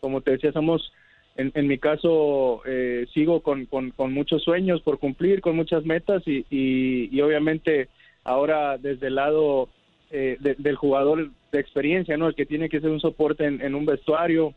como 0.00 0.20
te 0.20 0.32
decía, 0.32 0.52
somos, 0.52 0.92
en, 1.36 1.52
en 1.54 1.68
mi 1.68 1.78
caso, 1.78 2.60
eh, 2.66 3.06
sigo 3.14 3.40
con, 3.40 3.64
con, 3.64 4.12
muchos 4.12 4.42
sueños 4.42 4.82
por 4.82 4.98
cumplir, 4.98 5.40
con 5.40 5.56
muchas 5.56 5.86
metas 5.86 6.22
y, 6.26 6.44
y, 6.50 7.18
obviamente 7.22 7.88
ahora 8.22 8.76
desde 8.76 9.06
el 9.06 9.14
lado 9.14 9.70
eh, 10.10 10.36
del 10.40 10.76
jugador 10.76 11.30
de 11.50 11.60
experiencia, 11.60 12.18
¿no? 12.18 12.28
El 12.28 12.34
que 12.34 12.44
tiene 12.44 12.68
que 12.68 12.80
ser 12.80 12.90
un 12.90 13.00
soporte 13.00 13.46
en, 13.46 13.62
en 13.62 13.74
un 13.74 13.86
vestuario, 13.86 14.52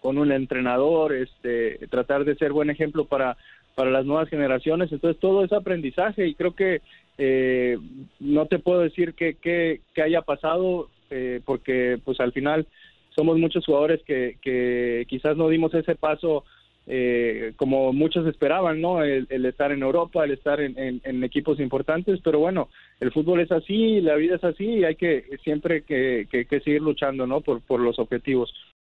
con 0.00 0.18
un 0.18 0.30
entrenador, 0.30 1.12
este, 1.14 1.86
tratar 1.88 2.24
de 2.24 2.36
ser 2.36 2.52
buen 2.52 2.70
ejemplo 2.70 3.06
para 3.06 3.36
para 3.78 3.92
las 3.92 4.04
nuevas 4.04 4.28
generaciones. 4.28 4.90
Entonces 4.90 5.20
todo 5.20 5.44
es 5.44 5.52
aprendizaje 5.52 6.26
y 6.26 6.34
creo 6.34 6.52
que 6.52 6.80
eh, 7.16 7.78
no 8.18 8.46
te 8.46 8.58
puedo 8.58 8.80
decir 8.80 9.14
que, 9.14 9.34
que, 9.36 10.02
haya 10.02 10.22
pasado 10.22 10.90
eh, 11.10 11.40
porque 11.44 11.96
pues 12.04 12.18
al 12.18 12.32
final 12.32 12.66
somos 13.14 13.38
muchos 13.38 13.64
jugadores 13.64 14.02
que, 14.02 14.36
que 14.42 15.06
quizás 15.08 15.36
no 15.36 15.48
dimos 15.48 15.72
ese 15.74 15.94
paso 15.94 16.42
eh, 16.88 17.52
como 17.54 17.92
muchos 17.92 18.26
esperaban, 18.26 18.80
¿no? 18.80 19.04
El, 19.04 19.28
estar 19.46 19.70
en 19.70 19.82
Europa, 19.82 20.24
el 20.24 20.32
estar 20.32 20.60
en, 20.60 21.00
en, 21.04 21.22
equipos 21.22 21.60
importantes, 21.60 22.18
pero 22.24 22.40
bueno, 22.40 22.70
el 22.98 23.12
fútbol 23.12 23.40
es 23.40 23.52
así, 23.52 24.00
la 24.00 24.16
vida 24.16 24.36
es 24.36 24.44
así 24.44 24.64
y 24.64 24.84
hay 24.84 24.96
que 24.96 25.24
siempre 25.44 25.82
que, 25.82 26.26
que 26.28 26.60
seguir 26.60 26.82
luchando, 26.82 27.28
¿no? 27.28 27.42
Por, 27.42 27.60
por 27.60 27.78
los 27.78 28.00
objetivos 28.00 28.52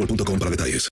boostmobile.com 0.00 0.38
para 0.38 0.50
detalles. 0.50 0.88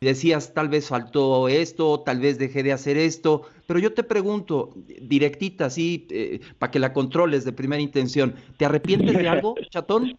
Decías, 0.00 0.54
tal 0.54 0.70
vez 0.70 0.88
faltó 0.88 1.46
esto, 1.48 2.00
tal 2.00 2.20
vez 2.20 2.38
dejé 2.38 2.62
de 2.62 2.72
hacer 2.72 2.96
esto, 2.96 3.42
pero 3.66 3.78
yo 3.78 3.92
te 3.92 4.02
pregunto, 4.02 4.72
directita, 5.02 5.66
así, 5.66 6.06
eh, 6.10 6.40
para 6.58 6.70
que 6.70 6.78
la 6.78 6.94
controles 6.94 7.44
de 7.44 7.52
primera 7.52 7.82
intención, 7.82 8.34
¿te 8.56 8.64
arrepientes 8.64 9.14
de 9.14 9.28
algo, 9.28 9.56
chatón? 9.70 10.16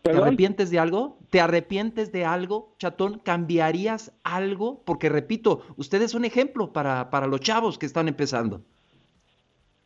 ¿Te 0.00 0.12
arrepientes 0.12 0.70
de 0.70 0.78
algo? 0.78 1.18
¿Te 1.28 1.42
arrepientes 1.42 2.12
de 2.12 2.24
algo, 2.24 2.74
chatón? 2.78 3.18
¿Cambiarías 3.18 4.12
algo? 4.22 4.82
Porque 4.86 5.10
repito, 5.10 5.66
ustedes 5.76 6.10
son 6.12 6.24
ejemplo 6.24 6.72
para, 6.72 7.10
para 7.10 7.26
los 7.26 7.40
chavos 7.40 7.76
que 7.76 7.84
están 7.84 8.08
empezando. 8.08 8.62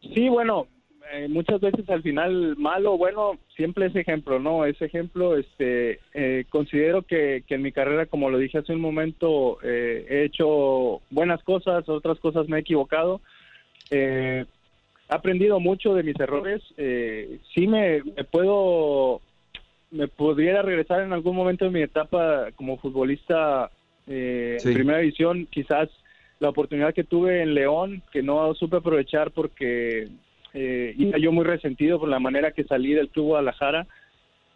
Sí, 0.01 0.29
bueno, 0.29 0.69
eh, 1.11 1.29
muchas 1.29 1.61
veces 1.61 1.89
al 1.91 2.03
final 2.03 2.57
malo 2.57 2.97
bueno 2.97 3.39
siempre 3.57 3.87
es 3.87 3.97
ejemplo 3.97 4.39
no 4.39 4.65
ese 4.65 4.85
ejemplo 4.85 5.37
este 5.37 5.99
eh, 6.15 6.45
considero 6.49 7.03
que, 7.03 7.43
que, 7.47 7.57
en 7.57 7.63
mi 7.63 7.73
carrera 7.73 8.07
como 8.07 8.31
lo 8.31 8.39
dije 8.39 8.59
hace 8.59 8.73
un 8.73 8.81
momento 8.81 9.59
eh, 9.63 10.07
he 10.09 10.25
hecho 10.25 11.01
buenas 11.11 11.43
cosas 11.43 11.89
otras 11.89 12.19
cosas 12.21 12.49
me 12.49 12.59
he 12.59 12.61
equivocado. 12.61 13.21
He 13.91 14.47
aprendido 15.09 15.61
mucho 15.61 15.95
de 15.95 16.03
mis 16.03 16.19
errores. 16.19 16.63
Sí 17.55 17.67
me, 17.67 18.01
puedo 18.31 19.21
me 19.91 20.09
pudiera 20.09 20.63
regresar 20.63 21.03
en 21.03 21.13
algún 21.13 21.37
momento 21.37 21.67
de 21.67 21.73
mi 21.73 21.83
etapa 21.83 22.47
como 22.57 22.79
futbolista 22.79 23.71
en 24.07 24.73
primera 24.73 25.01
división 25.01 25.47
quizás 25.51 25.91
la 26.39 26.49
oportunidad 26.49 26.95
que 26.95 27.05
tuve 27.05 27.43
en 27.43 27.53
León 27.55 28.03
que 28.11 28.23
no 28.23 28.55
supe 28.55 28.79
aprovechar 28.79 29.31
porque 29.33 30.09
eh, 30.55 30.95
iba 30.99 31.19
yo 31.19 31.33
muy 31.33 31.45
resentido 31.45 31.99
por 31.99 32.09
la 32.09 32.19
manera 32.19 32.53
que 32.53 32.65
salí 32.65 32.93
del 32.93 33.09
club 33.09 33.27
Guadalajara, 33.27 33.87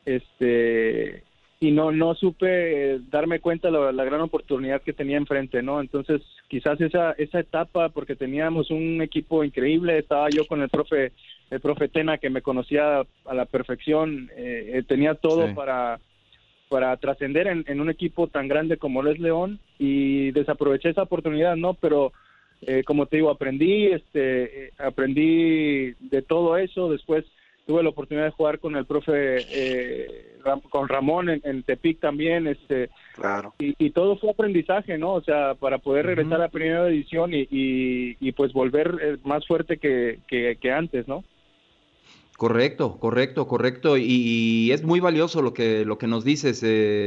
este, 0.04 1.22
y 1.58 1.70
no, 1.72 1.90
no 1.90 2.14
supe 2.14 3.00
darme 3.10 3.40
cuenta 3.40 3.70
de 3.70 3.92
la, 3.92 4.04
gran 4.04 4.20
oportunidad 4.20 4.82
que 4.82 4.92
tenía 4.92 5.16
enfrente, 5.16 5.62
¿no? 5.62 5.80
Entonces, 5.80 6.22
quizás 6.48 6.80
esa, 6.80 7.12
esa 7.12 7.40
etapa, 7.40 7.88
porque 7.88 8.14
teníamos 8.14 8.70
un 8.70 9.00
equipo 9.00 9.42
increíble, 9.42 9.98
estaba 9.98 10.28
yo 10.28 10.46
con 10.46 10.60
el 10.60 10.68
profe, 10.68 11.12
el 11.50 11.60
profe 11.60 11.88
Tena, 11.88 12.18
que 12.18 12.30
me 12.30 12.42
conocía 12.42 13.00
a 13.24 13.34
la 13.34 13.46
perfección, 13.46 14.30
eh, 14.36 14.82
tenía 14.86 15.14
todo 15.14 15.54
para 15.54 15.98
para 16.68 16.96
trascender 16.96 17.46
en, 17.46 17.64
en, 17.68 17.80
un 17.80 17.90
equipo 17.90 18.26
tan 18.26 18.48
grande 18.48 18.76
como 18.76 19.00
lo 19.00 19.12
es 19.12 19.20
León 19.20 19.60
y 19.78 20.32
desaproveché 20.32 20.88
esa 20.88 21.02
oportunidad, 21.02 21.54
¿no? 21.54 21.74
Pero 21.74 22.12
eh, 22.62 22.82
como 22.84 23.06
te 23.06 23.16
digo, 23.16 23.30
aprendí, 23.30 23.86
este, 23.86 24.66
eh, 24.66 24.72
aprendí 24.78 25.92
de 26.00 26.22
todo 26.26 26.56
eso. 26.56 26.90
Después 26.90 27.24
tuve 27.66 27.82
la 27.82 27.90
oportunidad 27.90 28.26
de 28.26 28.32
jugar 28.32 28.60
con 28.60 28.76
el 28.76 28.86
profe, 28.86 29.38
eh, 29.50 30.38
con 30.70 30.88
Ramón 30.88 31.28
en, 31.28 31.62
Tepic 31.64 31.98
también, 31.98 32.46
este, 32.46 32.90
claro. 33.14 33.54
Y, 33.58 33.90
todo 33.90 34.16
fue 34.16 34.30
aprendizaje, 34.30 34.96
¿no? 34.96 35.14
O 35.14 35.20
sea, 35.20 35.54
para 35.54 35.78
poder 35.78 36.06
regresar 36.06 36.34
a 36.34 36.44
la 36.44 36.48
primera 36.48 36.86
edición 36.88 37.34
y, 37.34 37.48
y, 37.50 38.32
pues 38.32 38.52
volver 38.52 39.18
más 39.24 39.44
fuerte 39.46 39.78
que, 39.78 40.20
que, 40.28 40.72
antes, 40.72 41.08
¿no? 41.08 41.24
Correcto, 42.36 42.98
correcto, 43.00 43.48
correcto. 43.48 43.96
Y, 43.98 44.70
es 44.70 44.84
muy 44.84 45.00
valioso 45.00 45.42
lo 45.42 45.52
que, 45.52 45.84
lo 45.84 45.98
que 45.98 46.06
nos 46.06 46.24
dices, 46.24 46.64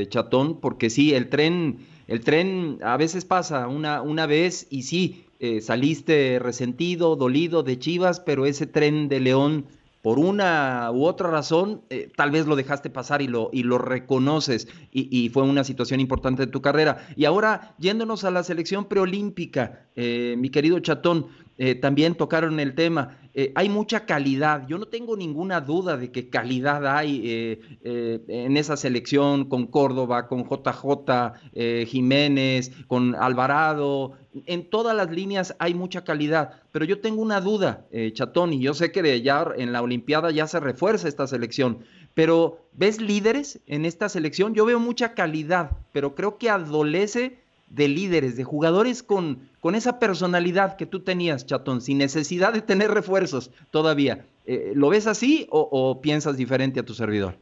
Chatón, 0.10 0.60
porque 0.60 0.90
sí, 0.90 1.14
el 1.14 1.30
tren, 1.30 1.78
el 2.08 2.20
tren 2.20 2.80
a 2.84 2.98
veces 2.98 3.24
pasa 3.24 3.70
una, 3.70 4.02
una 4.02 4.26
vez 4.26 4.68
y 4.70 4.84
sí, 4.84 5.29
eh, 5.40 5.62
saliste 5.62 6.40
resentido, 6.40 7.16
dolido 7.16 7.64
de 7.64 7.80
Chivas, 7.80 8.20
pero 8.20 8.46
ese 8.46 8.68
tren 8.68 9.08
de 9.10 9.20
León 9.20 9.66
por 10.02 10.18
una 10.18 10.90
u 10.94 11.06
otra 11.06 11.30
razón, 11.30 11.82
eh, 11.90 12.10
tal 12.16 12.32
vez 12.32 12.46
lo 12.46 12.56
dejaste 12.56 12.90
pasar 12.90 13.22
y 13.22 13.28
lo, 13.28 13.50
y 13.52 13.64
lo 13.64 13.78
reconoces 13.78 14.68
y, 14.92 15.30
fue 15.30 15.44
una 15.44 15.64
situación 15.64 16.00
importante 16.00 16.46
de 16.46 16.52
tu 16.52 16.62
carrera. 16.62 17.08
Y 17.18 17.26
ahora, 17.26 17.76
yéndonos 17.80 18.24
a 18.24 18.32
la 18.32 18.44
selección 18.44 18.86
preolímpica, 18.86 19.88
eh, 19.96 20.36
mi 20.38 20.50
querido 20.50 20.80
Chatón, 20.80 21.28
eh, 21.58 21.76
también 21.76 22.16
tocaron 22.16 22.60
el 22.62 22.74
tema. 22.74 23.19
Hay 23.56 23.70
mucha 23.70 24.06
calidad. 24.06 24.68
Yo 24.68 24.78
no 24.78 24.88
tengo 24.88 25.16
ninguna 25.16 25.62
duda 25.62 25.98
de 25.98 26.12
que 26.12 26.30
calidad 26.30 26.86
hay 26.88 27.60
en 27.84 28.58
esa 28.58 28.76
selección 28.76 29.46
con 29.46 29.68
Córdoba, 29.68 30.28
con 30.28 30.44
JJ 30.44 31.86
Jiménez, 31.86 32.72
con 32.88 33.16
Alvarado, 33.16 34.18
en 34.46 34.70
todas 34.70 34.96
las 34.96 35.10
líneas 35.12 35.56
hay 35.60 35.74
mucha 35.74 36.04
calidad, 36.04 36.62
pero 36.72 36.86
yo 36.86 37.02
tengo 37.02 37.22
una 37.22 37.42
duda, 37.42 37.88
eh, 37.92 38.12
Chatón, 38.14 38.54
y 38.54 38.62
yo 38.62 38.74
sé 38.74 38.92
que 38.92 39.02
de 39.02 39.22
ya 39.22 39.46
en 39.58 39.72
la 39.72 39.82
Olimpiada 39.82 40.32
ya 40.32 40.48
se 40.48 40.60
refuerza 40.60 41.08
esta 41.08 41.28
selección, 41.28 41.80
pero 42.14 42.70
¿ves 42.74 43.02
líderes 43.02 43.60
en 43.66 43.86
esta 43.86 44.08
selección? 44.10 44.54
Yo 44.54 44.66
veo 44.66 44.80
mucha 44.80 45.14
calidad, 45.14 45.72
pero 45.92 46.16
creo 46.16 46.38
que 46.38 46.50
adolece 46.50 47.40
de 47.70 47.88
líderes, 47.88 48.36
de 48.36 48.44
jugadores 48.44 49.04
con, 49.04 49.50
con 49.60 49.76
esa 49.76 50.00
personalidad 50.00 50.76
que 50.76 50.86
tú 50.86 51.02
tenías, 51.02 51.46
Chatón, 51.46 51.82
sin 51.82 51.98
necesidad 51.98 52.54
de 52.54 52.62
tener 52.62 52.92
refuerzos 52.92 53.52
todavía. 53.72 54.26
Eh, 54.46 54.74
¿Lo 54.76 54.90
ves 54.90 55.08
así 55.08 55.48
o 55.52 56.02
piensas 56.02 56.38
diferente 56.38 56.80
a 56.80 56.84
tu 56.84 56.94
servidor? 56.94 57.36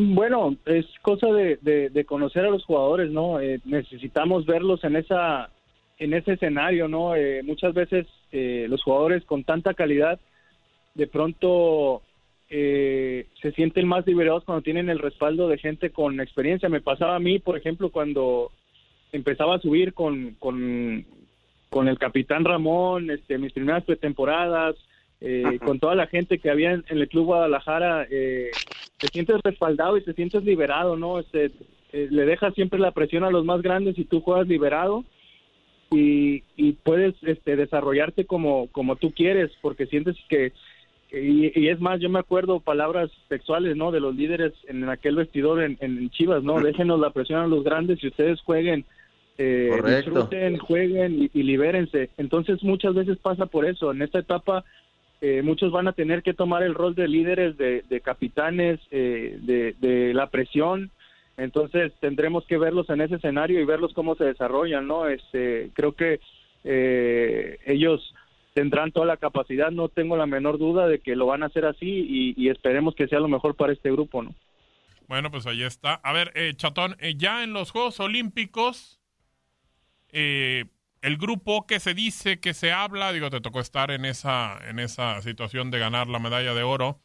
Bueno, 0.00 0.56
es 0.64 0.86
cosa 1.02 1.26
de, 1.26 2.04
conocer 2.06 2.44
a 2.44 2.50
los 2.50 2.64
jugadores, 2.64 3.10
¿no? 3.10 3.40
Eh, 3.40 3.60
necesitamos 3.64 4.46
verlos 4.46 4.84
en 4.84 4.94
esa 4.94 5.50
en 5.98 6.14
ese 6.14 6.34
escenario, 6.34 6.86
¿no? 6.86 7.16
Eh, 7.16 7.42
muchas 7.42 7.74
veces 7.74 8.06
los 8.30 8.80
jugadores 8.84 9.24
con 9.24 9.42
tanta 9.42 9.74
calidad 9.74 10.20
de 10.94 11.08
pronto 11.08 12.02
se 12.48 13.52
sienten 13.54 13.86
más 13.86 14.06
liberados 14.06 14.44
cuando 14.44 14.62
tienen 14.62 14.88
el 14.88 14.98
respaldo 14.98 15.48
de 15.48 15.58
gente 15.58 15.90
con 15.90 16.20
experiencia. 16.20 16.68
Me 16.68 16.80
pasaba 16.80 17.16
a 17.16 17.20
mí, 17.20 17.38
por 17.38 17.56
ejemplo, 17.56 17.90
cuando 17.90 18.50
empezaba 19.12 19.56
a 19.56 19.60
subir 19.60 19.94
con, 19.94 20.34
con, 20.38 21.04
con 21.70 21.88
el 21.88 21.98
capitán 21.98 22.44
Ramón, 22.44 23.10
este, 23.10 23.38
mis 23.38 23.52
primeras 23.52 23.84
pretemporadas, 23.84 24.76
eh, 25.20 25.58
con 25.64 25.80
toda 25.80 25.94
la 25.94 26.06
gente 26.06 26.38
que 26.38 26.50
había 26.50 26.72
en, 26.72 26.84
el 26.88 27.08
Club 27.08 27.26
Guadalajara, 27.26 28.06
eh, 28.10 28.50
te 28.98 29.08
sientes 29.08 29.40
respaldado 29.42 29.96
y 29.96 30.04
te 30.04 30.14
sientes 30.14 30.44
liberado, 30.44 30.96
¿no? 30.96 31.18
Este, 31.18 31.50
eh, 31.92 32.08
le 32.10 32.24
dejas 32.24 32.54
siempre 32.54 32.78
la 32.78 32.92
presión 32.92 33.24
a 33.24 33.30
los 33.30 33.44
más 33.44 33.62
grandes 33.62 33.98
y 33.98 34.04
tú 34.04 34.20
juegas 34.20 34.46
liberado 34.46 35.04
y, 35.90 36.42
puedes 36.84 37.14
este, 37.22 37.56
desarrollarte 37.56 38.26
como, 38.26 38.68
como 38.68 38.96
tú 38.96 39.12
quieres, 39.12 39.50
porque 39.60 39.86
sientes 39.86 40.16
que, 40.28 40.52
y, 41.10 41.68
es 41.68 41.80
más, 41.80 42.00
yo 42.00 42.08
me 42.08 42.18
acuerdo 42.18 42.60
palabras 42.60 43.10
sexuales, 43.28 43.76
¿no? 43.76 43.90
De 43.90 44.00
los 44.00 44.14
líderes 44.14 44.52
en 44.66 44.88
aquel 44.88 45.16
vestidor 45.16 45.62
en, 45.62 46.10
Chivas, 46.10 46.42
¿no? 46.42 46.60
Déjenos 46.60 47.00
la 47.00 47.10
presión 47.10 47.40
a 47.40 47.46
los 47.46 47.64
grandes 47.64 48.02
y 48.02 48.08
ustedes 48.08 48.40
jueguen. 48.42 48.84
Eh, 49.40 49.70
disfruten, 49.84 50.58
jueguen 50.58 51.22
y, 51.22 51.30
y 51.32 51.42
libérense. 51.44 52.10
Entonces 52.16 52.62
muchas 52.62 52.94
veces 52.94 53.18
pasa 53.18 53.46
por 53.46 53.64
eso. 53.64 53.92
En 53.92 54.02
esta 54.02 54.18
etapa 54.18 54.64
eh, 55.20 55.42
muchos 55.42 55.72
van 55.72 55.88
a 55.88 55.92
tener 55.92 56.22
que 56.22 56.34
tomar 56.34 56.62
el 56.62 56.74
rol 56.74 56.94
de 56.94 57.08
líderes, 57.08 57.56
de, 57.58 58.00
capitanes, 58.04 58.78
eh, 58.90 59.38
de, 59.40 60.14
la 60.14 60.28
presión. 60.28 60.90
Entonces 61.36 61.92
tendremos 62.00 62.46
que 62.46 62.58
verlos 62.58 62.88
en 62.90 63.00
ese 63.00 63.16
escenario 63.16 63.60
y 63.60 63.64
verlos 63.64 63.94
cómo 63.94 64.14
se 64.14 64.24
desarrollan, 64.24 64.86
¿no? 64.86 65.08
Este, 65.08 65.70
creo 65.74 65.92
que 65.92 66.20
eh, 66.64 67.58
ellos 67.66 68.14
tendrán 68.58 68.90
toda 68.90 69.06
la 69.06 69.18
capacidad, 69.18 69.70
no 69.70 69.88
tengo 69.88 70.16
la 70.16 70.26
menor 70.26 70.58
duda 70.58 70.88
de 70.88 70.98
que 70.98 71.14
lo 71.14 71.26
van 71.26 71.44
a 71.44 71.46
hacer 71.46 71.64
así 71.64 72.34
y, 72.36 72.48
esperemos 72.48 72.96
que 72.96 73.06
sea 73.06 73.20
lo 73.20 73.28
mejor 73.28 73.54
para 73.54 73.72
este 73.72 73.92
grupo, 73.92 74.20
¿no? 74.20 74.34
Bueno, 75.06 75.30
pues 75.30 75.46
ahí 75.46 75.62
está. 75.62 75.94
A 75.94 76.12
ver, 76.12 76.32
Chatón, 76.56 76.96
ya 77.16 77.44
en 77.44 77.52
los 77.52 77.70
Juegos 77.70 78.00
Olímpicos, 78.00 79.00
eh, 80.10 80.64
el 81.02 81.18
grupo 81.18 81.68
que 81.68 81.78
se 81.78 81.94
dice, 81.94 82.40
que 82.40 82.52
se 82.52 82.72
habla, 82.72 83.12
digo, 83.12 83.30
te 83.30 83.40
tocó 83.40 83.60
estar 83.60 83.92
en 83.92 84.04
esa, 84.04 84.58
en 84.68 84.80
esa 84.80 85.22
situación 85.22 85.70
de 85.70 85.78
ganar 85.78 86.08
la 86.08 86.18
medalla 86.18 86.52
de 86.52 86.64
oro. 86.64 86.98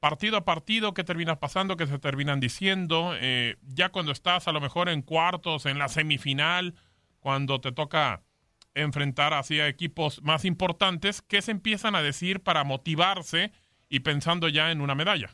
Partido 0.00 0.38
a 0.38 0.46
partido, 0.46 0.94
¿qué 0.94 1.04
terminas 1.04 1.36
pasando? 1.36 1.76
¿Qué 1.76 1.86
se 1.86 1.98
terminan 1.98 2.40
diciendo? 2.40 3.14
Eh, 3.20 3.56
ya 3.60 3.90
cuando 3.90 4.10
estás 4.10 4.48
a 4.48 4.52
lo 4.52 4.62
mejor 4.62 4.88
en 4.88 5.02
cuartos, 5.02 5.66
en 5.66 5.78
la 5.78 5.88
semifinal, 5.88 6.74
cuando 7.20 7.60
te 7.60 7.72
toca 7.72 8.22
enfrentar 8.74 9.32
hacia 9.34 9.68
equipos 9.68 10.22
más 10.22 10.44
importantes, 10.44 11.22
¿qué 11.22 11.42
se 11.42 11.52
empiezan 11.52 11.94
a 11.94 12.02
decir 12.02 12.40
para 12.40 12.64
motivarse 12.64 13.52
y 13.88 14.00
pensando 14.00 14.48
ya 14.48 14.70
en 14.72 14.80
una 14.80 14.94
medalla? 14.94 15.30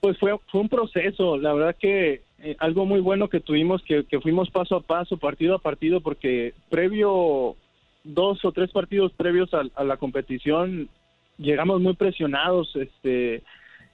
Pues 0.00 0.18
fue, 0.18 0.38
fue 0.50 0.62
un 0.62 0.68
proceso, 0.68 1.36
la 1.36 1.52
verdad 1.52 1.76
que 1.78 2.22
eh, 2.42 2.56
algo 2.58 2.86
muy 2.86 3.00
bueno 3.00 3.28
que 3.28 3.40
tuvimos, 3.40 3.82
que, 3.82 4.04
fuimos 4.22 4.50
paso 4.50 4.76
a 4.76 4.80
paso, 4.80 5.18
partido 5.18 5.56
a 5.56 5.58
partido, 5.58 6.00
porque 6.00 6.54
previo, 6.70 7.56
dos 8.02 8.42
o 8.44 8.52
tres 8.52 8.70
partidos 8.70 9.12
previos 9.12 9.50
a, 9.52 9.84
la 9.84 9.96
competición, 9.98 10.88
llegamos 11.36 11.82
muy 11.82 11.94
presionados, 11.94 12.74
este, 12.76 13.42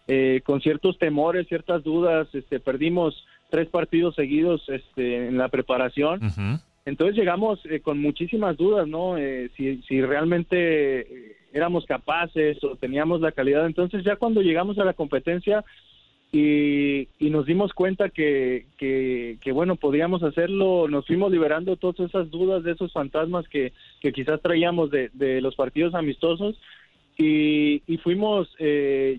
eh, 0.07 0.43
con 0.45 0.61
ciertos 0.61 0.97
temores, 0.99 1.49
ciertas 1.49 1.83
dudas, 1.83 2.29
este, 2.35 2.61
perdimos 2.61 3.27
tres 3.51 3.69
partidos 3.69 4.15
seguidos 4.15 4.63
este, 4.69 5.27
en 5.27 5.39
la 5.39 5.49
preparación. 5.49 6.21
Entonces 6.87 7.17
llegamos 7.17 7.61
eh, 7.67 7.81
con 7.81 8.01
muchísimas 8.01 8.57
dudas, 8.57 8.89
¿no? 8.89 9.17
si, 9.57 9.83
si 9.83 10.01
realmente 10.01 11.37
éramos 11.53 11.85
capaces 11.87 12.63
o 12.65 12.77
teníamos 12.77 13.21
la 13.21 13.33
calidad. 13.33 13.67
Entonces 13.67 14.05
ya 14.05 14.17
cuando 14.17 14.41
llegamos 14.41 14.79
a 14.79 14.85
la 14.85 14.95
competencia 14.95 15.65
y, 16.33 17.09
nos 17.21 17.47
dimos 17.47 17.73
cuenta 17.73 18.09
que, 18.11 18.67
que, 18.79 19.53
bueno, 19.53 19.77
podíamos 19.77 20.23
hacerlo, 20.23 20.89
nos 20.89 21.07
fuimos 21.07 21.31
liberando 21.31 21.77
todas 21.77 22.01
esas 22.01 22.31
dudas 22.31 22.63
de 22.63 22.73
esos 22.73 22.93
fantasmas 22.93 23.49
que, 23.49 23.73
quizás 24.15 24.41
traíamos 24.41 24.91
de, 24.91 25.11
de 25.15 25.41
los 25.41 25.55
partidos 25.55 25.95
amistosos 25.95 26.57
y, 27.17 27.83
y 27.87 27.97
fuimos 27.99 28.49
eh, 28.59 29.19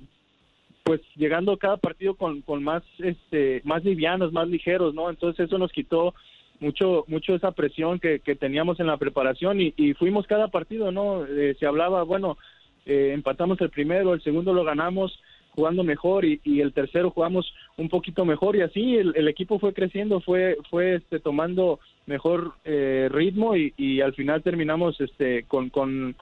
pues 0.84 1.02
llegando 1.16 1.58
cada 1.58 1.78
partido 1.78 2.16
con, 2.16 2.42
con 2.42 2.64
más 2.64 2.84
este 3.00 3.62
más 3.66 3.84
livianos, 3.84 4.32
más 4.32 4.48
ligeros, 4.48 4.94
¿no? 4.94 5.10
Entonces 5.10 5.48
eso 5.48 5.58
nos 5.58 5.72
quitó 5.72 6.14
mucho 6.60 7.06
mucho 7.08 7.36
esa 7.36 7.52
presión 7.52 8.00
que, 8.00 8.20
que 8.20 8.36
teníamos 8.36 8.80
en 8.80 8.88
la 8.88 8.98
preparación 8.98 9.62
y, 9.62 9.74
y 9.78 9.94
fuimos 9.94 10.28
cada 10.28 10.48
partido, 10.48 10.92
¿no? 10.92 11.26
Eh, 11.26 11.56
se 11.60 11.66
hablaba, 11.66 12.04
bueno, 12.04 12.38
eh, 12.86 13.12
empatamos 13.14 13.60
el 13.62 13.70
primero, 13.70 14.14
el 14.14 14.22
segundo 14.22 14.54
lo 14.54 14.64
ganamos, 14.64 15.20
jugando 15.52 15.84
mejor 15.84 16.24
y, 16.24 16.40
el 16.62 16.72
tercero 16.72 17.10
jugamos 17.10 17.52
un 17.78 17.90
poquito 17.90 18.26
mejor 18.26 18.56
y 18.56 18.62
así 18.62 18.96
el, 18.96 19.28
equipo 19.28 19.60
fue 19.60 19.74
creciendo, 19.74 20.22
fue 20.22 20.58
fue 20.70 20.96
este, 20.96 21.20
tomando 21.20 21.80
mejor 22.06 22.54
eh, 22.64 23.10
ritmo 23.12 23.56
y, 23.56 24.02
al 24.02 24.14
final 24.14 24.44
terminamos 24.44 25.02
este 25.02 25.44
con, 25.44 25.70
con, 25.70 26.16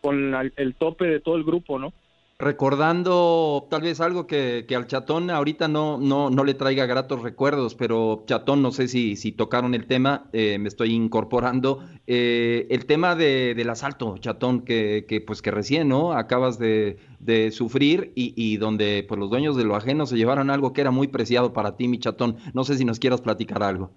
con 0.00 0.34
el 0.56 0.74
tope 0.74 1.04
de 1.04 1.20
todo 1.20 1.36
el 1.36 1.44
grupo, 1.44 1.78
¿no? 1.78 1.92
Recordando 2.38 3.66
tal 3.68 3.82
vez 3.82 4.00
algo 4.00 4.28
que, 4.28 4.64
al 4.76 4.86
chatón 4.86 5.28
ahorita 5.28 5.66
no, 5.66 5.98
no, 5.98 6.30
no 6.30 6.44
le 6.44 6.54
traiga 6.54 6.86
gratos 6.86 7.20
recuerdos, 7.22 7.74
pero 7.74 8.22
chatón, 8.26 8.62
no 8.62 8.70
sé 8.70 8.86
si, 8.86 9.16
si 9.16 9.32
tocaron 9.32 9.74
el 9.74 9.86
tema, 9.86 10.26
eh, 10.32 10.56
me 10.60 10.68
estoy 10.68 10.94
incorporando, 10.94 11.82
eh, 12.06 12.68
el 12.70 12.86
tema 12.86 13.16
de, 13.16 13.54
del 13.56 13.70
asalto, 13.70 14.18
chatón, 14.18 14.64
que, 14.64 15.04
que, 15.08 15.20
pues 15.20 15.42
que 15.42 15.50
recién, 15.50 15.88
¿no? 15.88 16.12
Acabas 16.12 16.60
de, 16.60 16.98
de 17.18 17.50
sufrir 17.50 18.12
y, 18.14 18.34
y, 18.36 18.56
donde 18.56 19.04
pues 19.08 19.18
los 19.18 19.30
dueños 19.30 19.56
de 19.56 19.64
lo 19.64 19.74
ajeno 19.74 20.06
se 20.06 20.16
llevaron 20.16 20.48
algo 20.48 20.72
que 20.72 20.82
era 20.82 20.92
muy 20.92 21.08
preciado 21.08 21.52
para 21.52 21.76
ti, 21.76 21.88
mi 21.88 21.98
chatón. 21.98 22.36
No 22.54 22.62
sé 22.62 22.76
si 22.76 22.84
nos 22.84 23.00
quieras 23.00 23.20
platicar 23.20 23.64
algo. 23.64 23.90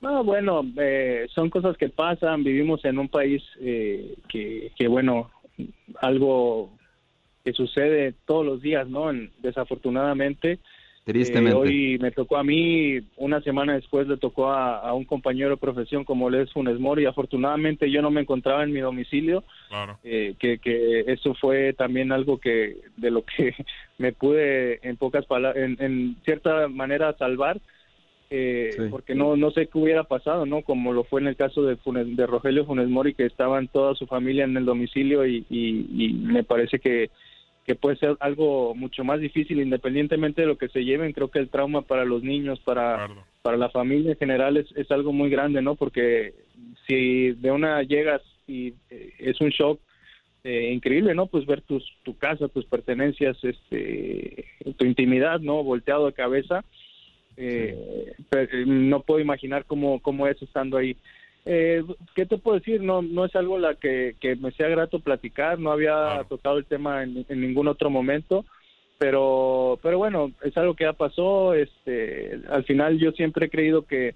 No, 0.00 0.22
bueno, 0.22 0.62
eh, 0.76 1.26
son 1.34 1.50
cosas 1.50 1.76
que 1.76 1.88
pasan, 1.88 2.44
vivimos 2.44 2.84
en 2.84 2.98
un 2.98 3.08
país 3.08 3.42
que, 3.58 4.70
que, 4.76 4.86
bueno, 4.86 5.30
algo 6.00 6.70
que 7.44 7.52
sucede 7.52 8.14
todos 8.26 8.44
los 8.44 8.60
días, 8.60 8.88
¿no? 8.88 9.12
desafortunadamente. 9.38 10.58
Tristemente. 11.06 11.56
Eh, 11.56 11.60
hoy 11.60 11.98
me 12.00 12.10
tocó 12.10 12.36
a 12.36 12.42
mí, 12.42 12.98
una 13.16 13.40
semana 13.40 13.74
después 13.74 14.08
le 14.08 14.16
tocó 14.16 14.50
a, 14.50 14.92
un 14.92 15.04
compañero 15.04 15.50
de 15.50 15.56
profesión 15.56 16.04
como 16.04 16.28
le 16.28 16.42
es 16.42 16.52
Funes 16.52 16.80
Mori. 16.80 17.06
Afortunadamente 17.06 17.88
yo 17.92 18.02
no 18.02 18.10
me 18.10 18.22
encontraba 18.22 18.64
en 18.64 18.72
mi 18.72 18.80
domicilio. 18.80 19.44
Claro. 19.68 20.00
Eh, 20.02 20.34
que, 20.40 20.58
que 20.58 21.04
eso 21.06 21.34
fue 21.34 21.74
también 21.74 22.10
algo 22.10 22.38
que 22.38 22.78
de 22.96 23.12
lo 23.12 23.22
que 23.24 23.54
me 23.98 24.10
pude 24.12 24.80
en 24.82 24.96
pocas 24.96 25.24
palabras, 25.26 25.56
en, 25.78 26.16
cierta 26.24 26.66
manera 26.66 27.16
salvar. 27.16 27.60
Eh, 28.28 28.88
porque 28.90 29.14
no 29.14 29.36
no 29.36 29.52
sé 29.52 29.68
qué 29.68 29.78
hubiera 29.78 30.04
pasado, 30.04 30.46
¿no? 30.46 30.62
Como 30.62 30.92
lo 30.92 31.04
fue 31.04 31.20
en 31.20 31.28
el 31.28 31.36
caso 31.36 31.62
de, 31.62 31.76
de 31.76 32.26
Rogelio 32.26 32.66
Funes 32.66 32.88
Mori, 32.88 33.14
que 33.14 33.24
estaban 33.24 33.68
toda 33.68 33.94
su 33.94 34.06
familia 34.06 34.44
en 34.44 34.56
el 34.56 34.64
domicilio 34.64 35.26
y, 35.26 35.44
y 35.48 36.12
me 36.14 36.42
parece 36.42 36.80
que 36.80 37.10
que 37.66 37.74
puede 37.74 37.96
ser 37.96 38.16
algo 38.20 38.76
mucho 38.76 39.02
más 39.02 39.20
difícil 39.20 39.60
independientemente 39.60 40.42
de 40.42 40.46
lo 40.46 40.56
que 40.56 40.68
se 40.68 40.84
lleven. 40.84 41.12
Creo 41.12 41.32
que 41.32 41.40
el 41.40 41.48
trauma 41.48 41.82
para 41.82 42.04
los 42.04 42.22
niños, 42.22 42.60
para, 42.60 43.08
para 43.42 43.56
la 43.56 43.70
familia 43.70 44.12
en 44.12 44.18
general 44.18 44.56
es, 44.56 44.70
es 44.76 44.88
algo 44.92 45.12
muy 45.12 45.30
grande, 45.30 45.60
¿no? 45.62 45.74
Porque 45.74 46.32
si 46.86 47.32
de 47.32 47.50
una 47.50 47.82
llegas 47.82 48.22
y 48.46 48.68
eh, 48.88 49.12
es 49.18 49.40
un 49.40 49.48
shock 49.48 49.80
eh, 50.44 50.70
increíble, 50.72 51.12
¿no? 51.16 51.26
Pues 51.26 51.44
ver 51.44 51.60
tus, 51.62 51.84
tu 52.04 52.16
casa, 52.16 52.46
tus 52.46 52.64
pertenencias, 52.66 53.36
este, 53.42 54.44
tu 54.76 54.84
intimidad, 54.84 55.40
¿no? 55.40 55.64
Volteado 55.64 56.06
de 56.06 56.12
cabeza. 56.12 56.64
Eh, 57.36 58.14
pero 58.30 58.66
no 58.66 59.00
puedo 59.00 59.20
imaginar 59.20 59.64
cómo, 59.66 60.00
cómo 60.00 60.26
es 60.26 60.40
estando 60.40 60.76
ahí. 60.76 60.96
Eh, 61.44 61.84
¿Qué 62.14 62.26
te 62.26 62.38
puedo 62.38 62.58
decir? 62.58 62.82
No, 62.82 63.02
no 63.02 63.24
es 63.24 63.36
algo 63.36 63.58
la 63.58 63.74
que, 63.74 64.16
que 64.20 64.34
me 64.36 64.50
sea 64.52 64.68
grato 64.68 64.98
platicar, 64.98 65.58
no 65.58 65.70
había 65.70 66.24
tocado 66.28 66.58
el 66.58 66.64
tema 66.64 67.04
en, 67.04 67.24
en, 67.28 67.40
ningún 67.40 67.68
otro 67.68 67.88
momento, 67.88 68.44
pero, 68.98 69.78
pero 69.80 69.98
bueno, 69.98 70.32
es 70.42 70.56
algo 70.56 70.74
que 70.74 70.84
ya 70.84 70.92
pasó. 70.92 71.54
Este, 71.54 72.40
al 72.50 72.64
final 72.64 72.98
yo 72.98 73.12
siempre 73.12 73.46
he 73.46 73.50
creído 73.50 73.82
que, 73.82 74.14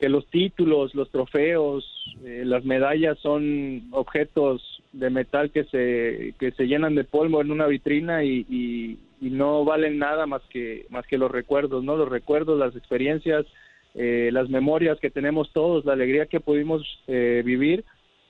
que 0.00 0.08
los 0.08 0.26
títulos, 0.26 0.94
los 0.94 1.10
trofeos, 1.10 1.84
eh, 2.24 2.42
las 2.44 2.64
medallas 2.64 3.18
son 3.18 3.88
objetos 3.92 4.82
de 4.92 5.10
metal 5.10 5.50
que 5.50 5.64
se, 5.64 6.34
que 6.38 6.50
se 6.52 6.66
llenan 6.66 6.94
de 6.94 7.04
polvo 7.04 7.40
en 7.40 7.50
una 7.50 7.66
vitrina 7.66 8.24
y, 8.24 8.46
y, 8.48 8.98
y 9.20 9.30
no 9.30 9.64
valen 9.64 9.98
nada 9.98 10.26
más 10.26 10.42
que, 10.50 10.86
más 10.90 11.06
que 11.06 11.18
los 11.18 11.30
recuerdos, 11.30 11.84
¿no? 11.84 11.96
Los 11.96 12.08
recuerdos, 12.08 12.58
las 12.58 12.76
experiencias, 12.76 13.46
eh, 13.94 14.30
las 14.32 14.48
memorias 14.48 14.98
que 15.00 15.10
tenemos 15.10 15.52
todos, 15.52 15.84
la 15.84 15.94
alegría 15.94 16.26
que 16.26 16.40
pudimos 16.40 16.82
eh, 17.06 17.42
vivir. 17.44 17.84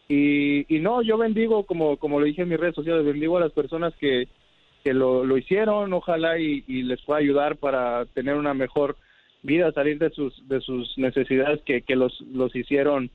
Y, 0.08 0.64
y, 0.74 0.80
no, 0.80 1.02
yo 1.02 1.18
bendigo, 1.18 1.64
como, 1.64 1.98
como 1.98 2.18
lo 2.18 2.26
dije 2.26 2.42
en 2.42 2.48
mis 2.48 2.58
redes 2.58 2.74
sociales, 2.74 3.04
bendigo 3.04 3.36
a 3.36 3.40
las 3.40 3.52
personas 3.52 3.94
que, 3.96 4.28
que 4.82 4.94
lo, 4.94 5.24
lo 5.24 5.36
hicieron, 5.36 5.92
ojalá 5.92 6.38
y, 6.38 6.62
les 6.66 7.02
pueda 7.02 7.20
ayudar 7.20 7.56
para 7.56 8.06
tener 8.06 8.36
una 8.36 8.54
mejor 8.54 8.96
vida, 9.42 9.70
salir 9.72 9.98
de 9.98 10.10
sus, 10.10 10.48
de 10.48 10.60
sus 10.60 10.96
necesidades 10.96 11.60
que, 11.62 11.82
que 11.82 11.96
los, 11.96 12.20
los 12.32 12.54
hicieron 12.56 13.10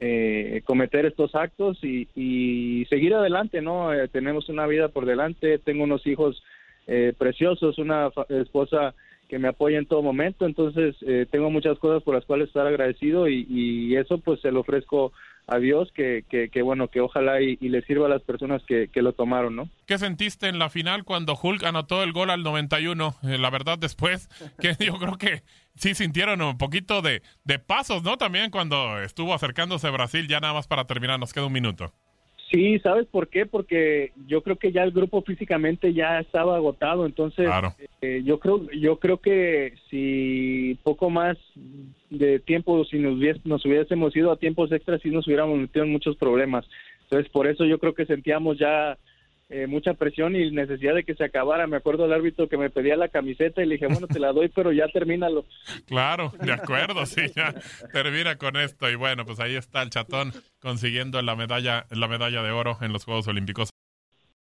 eh, 0.00 0.62
cometer 0.64 1.06
estos 1.06 1.34
actos 1.34 1.78
y, 1.84 2.08
y 2.16 2.86
seguir 2.86 3.14
adelante, 3.14 3.60
¿no? 3.60 3.92
Eh, 3.92 4.08
tenemos 4.08 4.48
una 4.48 4.66
vida 4.66 4.88
por 4.88 5.06
delante, 5.06 5.58
tengo 5.58 5.84
unos 5.84 6.06
hijos 6.06 6.42
eh, 6.86 7.12
preciosos, 7.16 7.78
una 7.78 8.10
esposa 8.28 8.94
que 9.28 9.38
me 9.38 9.48
apoya 9.48 9.78
en 9.78 9.86
todo 9.86 10.02
momento, 10.02 10.44
entonces 10.44 10.94
eh, 11.02 11.26
tengo 11.30 11.50
muchas 11.50 11.78
cosas 11.78 12.02
por 12.02 12.14
las 12.14 12.24
cuales 12.26 12.48
estar 12.48 12.66
agradecido 12.66 13.28
y, 13.28 13.46
y 13.48 13.96
eso 13.96 14.18
pues 14.18 14.40
se 14.40 14.52
lo 14.52 14.60
ofrezco 14.60 15.12
a 15.46 15.58
Dios 15.58 15.90
que, 15.92 16.24
que, 16.28 16.48
que 16.50 16.62
bueno, 16.62 16.88
que 16.88 17.00
ojalá 17.00 17.40
y, 17.40 17.58
y, 17.60 17.68
le 17.68 17.82
sirva 17.82 18.06
a 18.06 18.10
las 18.10 18.22
personas 18.22 18.62
que, 18.64 18.88
que, 18.88 19.02
lo 19.02 19.12
tomaron, 19.12 19.56
¿no? 19.56 19.68
¿Qué 19.86 19.98
sentiste 19.98 20.48
en 20.48 20.58
la 20.58 20.68
final 20.68 21.04
cuando 21.04 21.34
Hulk 21.40 21.64
anotó 21.64 22.02
el 22.02 22.12
gol 22.12 22.30
al 22.30 22.42
91? 22.42 23.16
Eh, 23.24 23.38
la 23.38 23.50
verdad, 23.50 23.78
después, 23.78 24.28
que 24.60 24.76
yo 24.78 24.98
creo 24.98 25.18
que 25.18 25.42
sí 25.74 25.94
sintieron 25.94 26.42
un 26.42 26.58
poquito 26.58 27.02
de, 27.02 27.22
de 27.44 27.58
pasos, 27.58 28.02
¿no? 28.02 28.16
También 28.18 28.50
cuando 28.50 29.00
estuvo 29.00 29.34
acercándose 29.34 29.90
Brasil, 29.90 30.28
ya 30.28 30.40
nada 30.40 30.54
más 30.54 30.68
para 30.68 30.86
terminar, 30.86 31.18
nos 31.18 31.32
queda 31.32 31.46
un 31.46 31.52
minuto. 31.52 31.92
Sí, 32.52 32.78
¿sabes 32.80 33.06
por 33.06 33.28
qué? 33.28 33.46
Porque 33.46 34.12
yo 34.26 34.42
creo 34.42 34.56
que 34.56 34.72
ya 34.72 34.82
el 34.82 34.90
grupo 34.90 35.22
físicamente 35.22 35.94
ya 35.94 36.20
estaba 36.20 36.54
agotado, 36.56 37.06
entonces 37.06 37.46
claro. 37.46 37.74
eh, 38.02 38.20
yo 38.24 38.38
creo 38.38 38.70
yo 38.72 38.98
creo 38.98 39.16
que 39.16 39.74
si 39.88 40.78
poco 40.82 41.08
más 41.08 41.38
de 42.10 42.40
tiempo 42.40 42.84
si 42.84 42.98
nos, 42.98 43.16
hubies, 43.16 43.44
nos 43.46 43.64
hubiésemos 43.64 44.14
ido 44.14 44.30
a 44.30 44.36
tiempos 44.36 44.70
extras 44.70 45.00
sí 45.02 45.08
nos 45.10 45.26
hubiéramos 45.26 45.58
metido 45.58 45.86
en 45.86 45.92
muchos 45.92 46.16
problemas. 46.16 46.66
Entonces, 47.04 47.30
por 47.30 47.46
eso 47.46 47.66
yo 47.66 47.78
creo 47.78 47.94
que 47.94 48.06
sentíamos 48.06 48.58
ya 48.58 48.96
eh, 49.52 49.66
mucha 49.66 49.92
presión 49.92 50.34
y 50.34 50.50
necesidad 50.50 50.94
de 50.94 51.04
que 51.04 51.14
se 51.14 51.24
acabara. 51.24 51.66
Me 51.66 51.76
acuerdo 51.76 52.04
del 52.04 52.14
árbitro 52.14 52.48
que 52.48 52.56
me 52.56 52.70
pedía 52.70 52.96
la 52.96 53.08
camiseta 53.08 53.62
y 53.62 53.66
le 53.66 53.74
dije, 53.74 53.86
bueno, 53.86 54.06
te 54.06 54.18
la 54.18 54.32
doy, 54.32 54.48
pero 54.48 54.72
ya 54.72 54.88
termínalo. 54.88 55.44
Claro, 55.86 56.32
de 56.40 56.52
acuerdo, 56.52 57.04
sí, 57.04 57.22
ya 57.36 57.54
termina 57.92 58.36
con 58.36 58.56
esto. 58.56 58.88
Y 58.88 58.94
bueno, 58.94 59.26
pues 59.26 59.40
ahí 59.40 59.56
está 59.56 59.82
el 59.82 59.90
chatón 59.90 60.32
consiguiendo 60.58 61.20
la 61.20 61.36
medalla, 61.36 61.86
la 61.90 62.08
medalla 62.08 62.42
de 62.42 62.50
oro 62.50 62.78
en 62.80 62.92
los 62.92 63.04
Juegos 63.04 63.28
Olímpicos. 63.28 63.71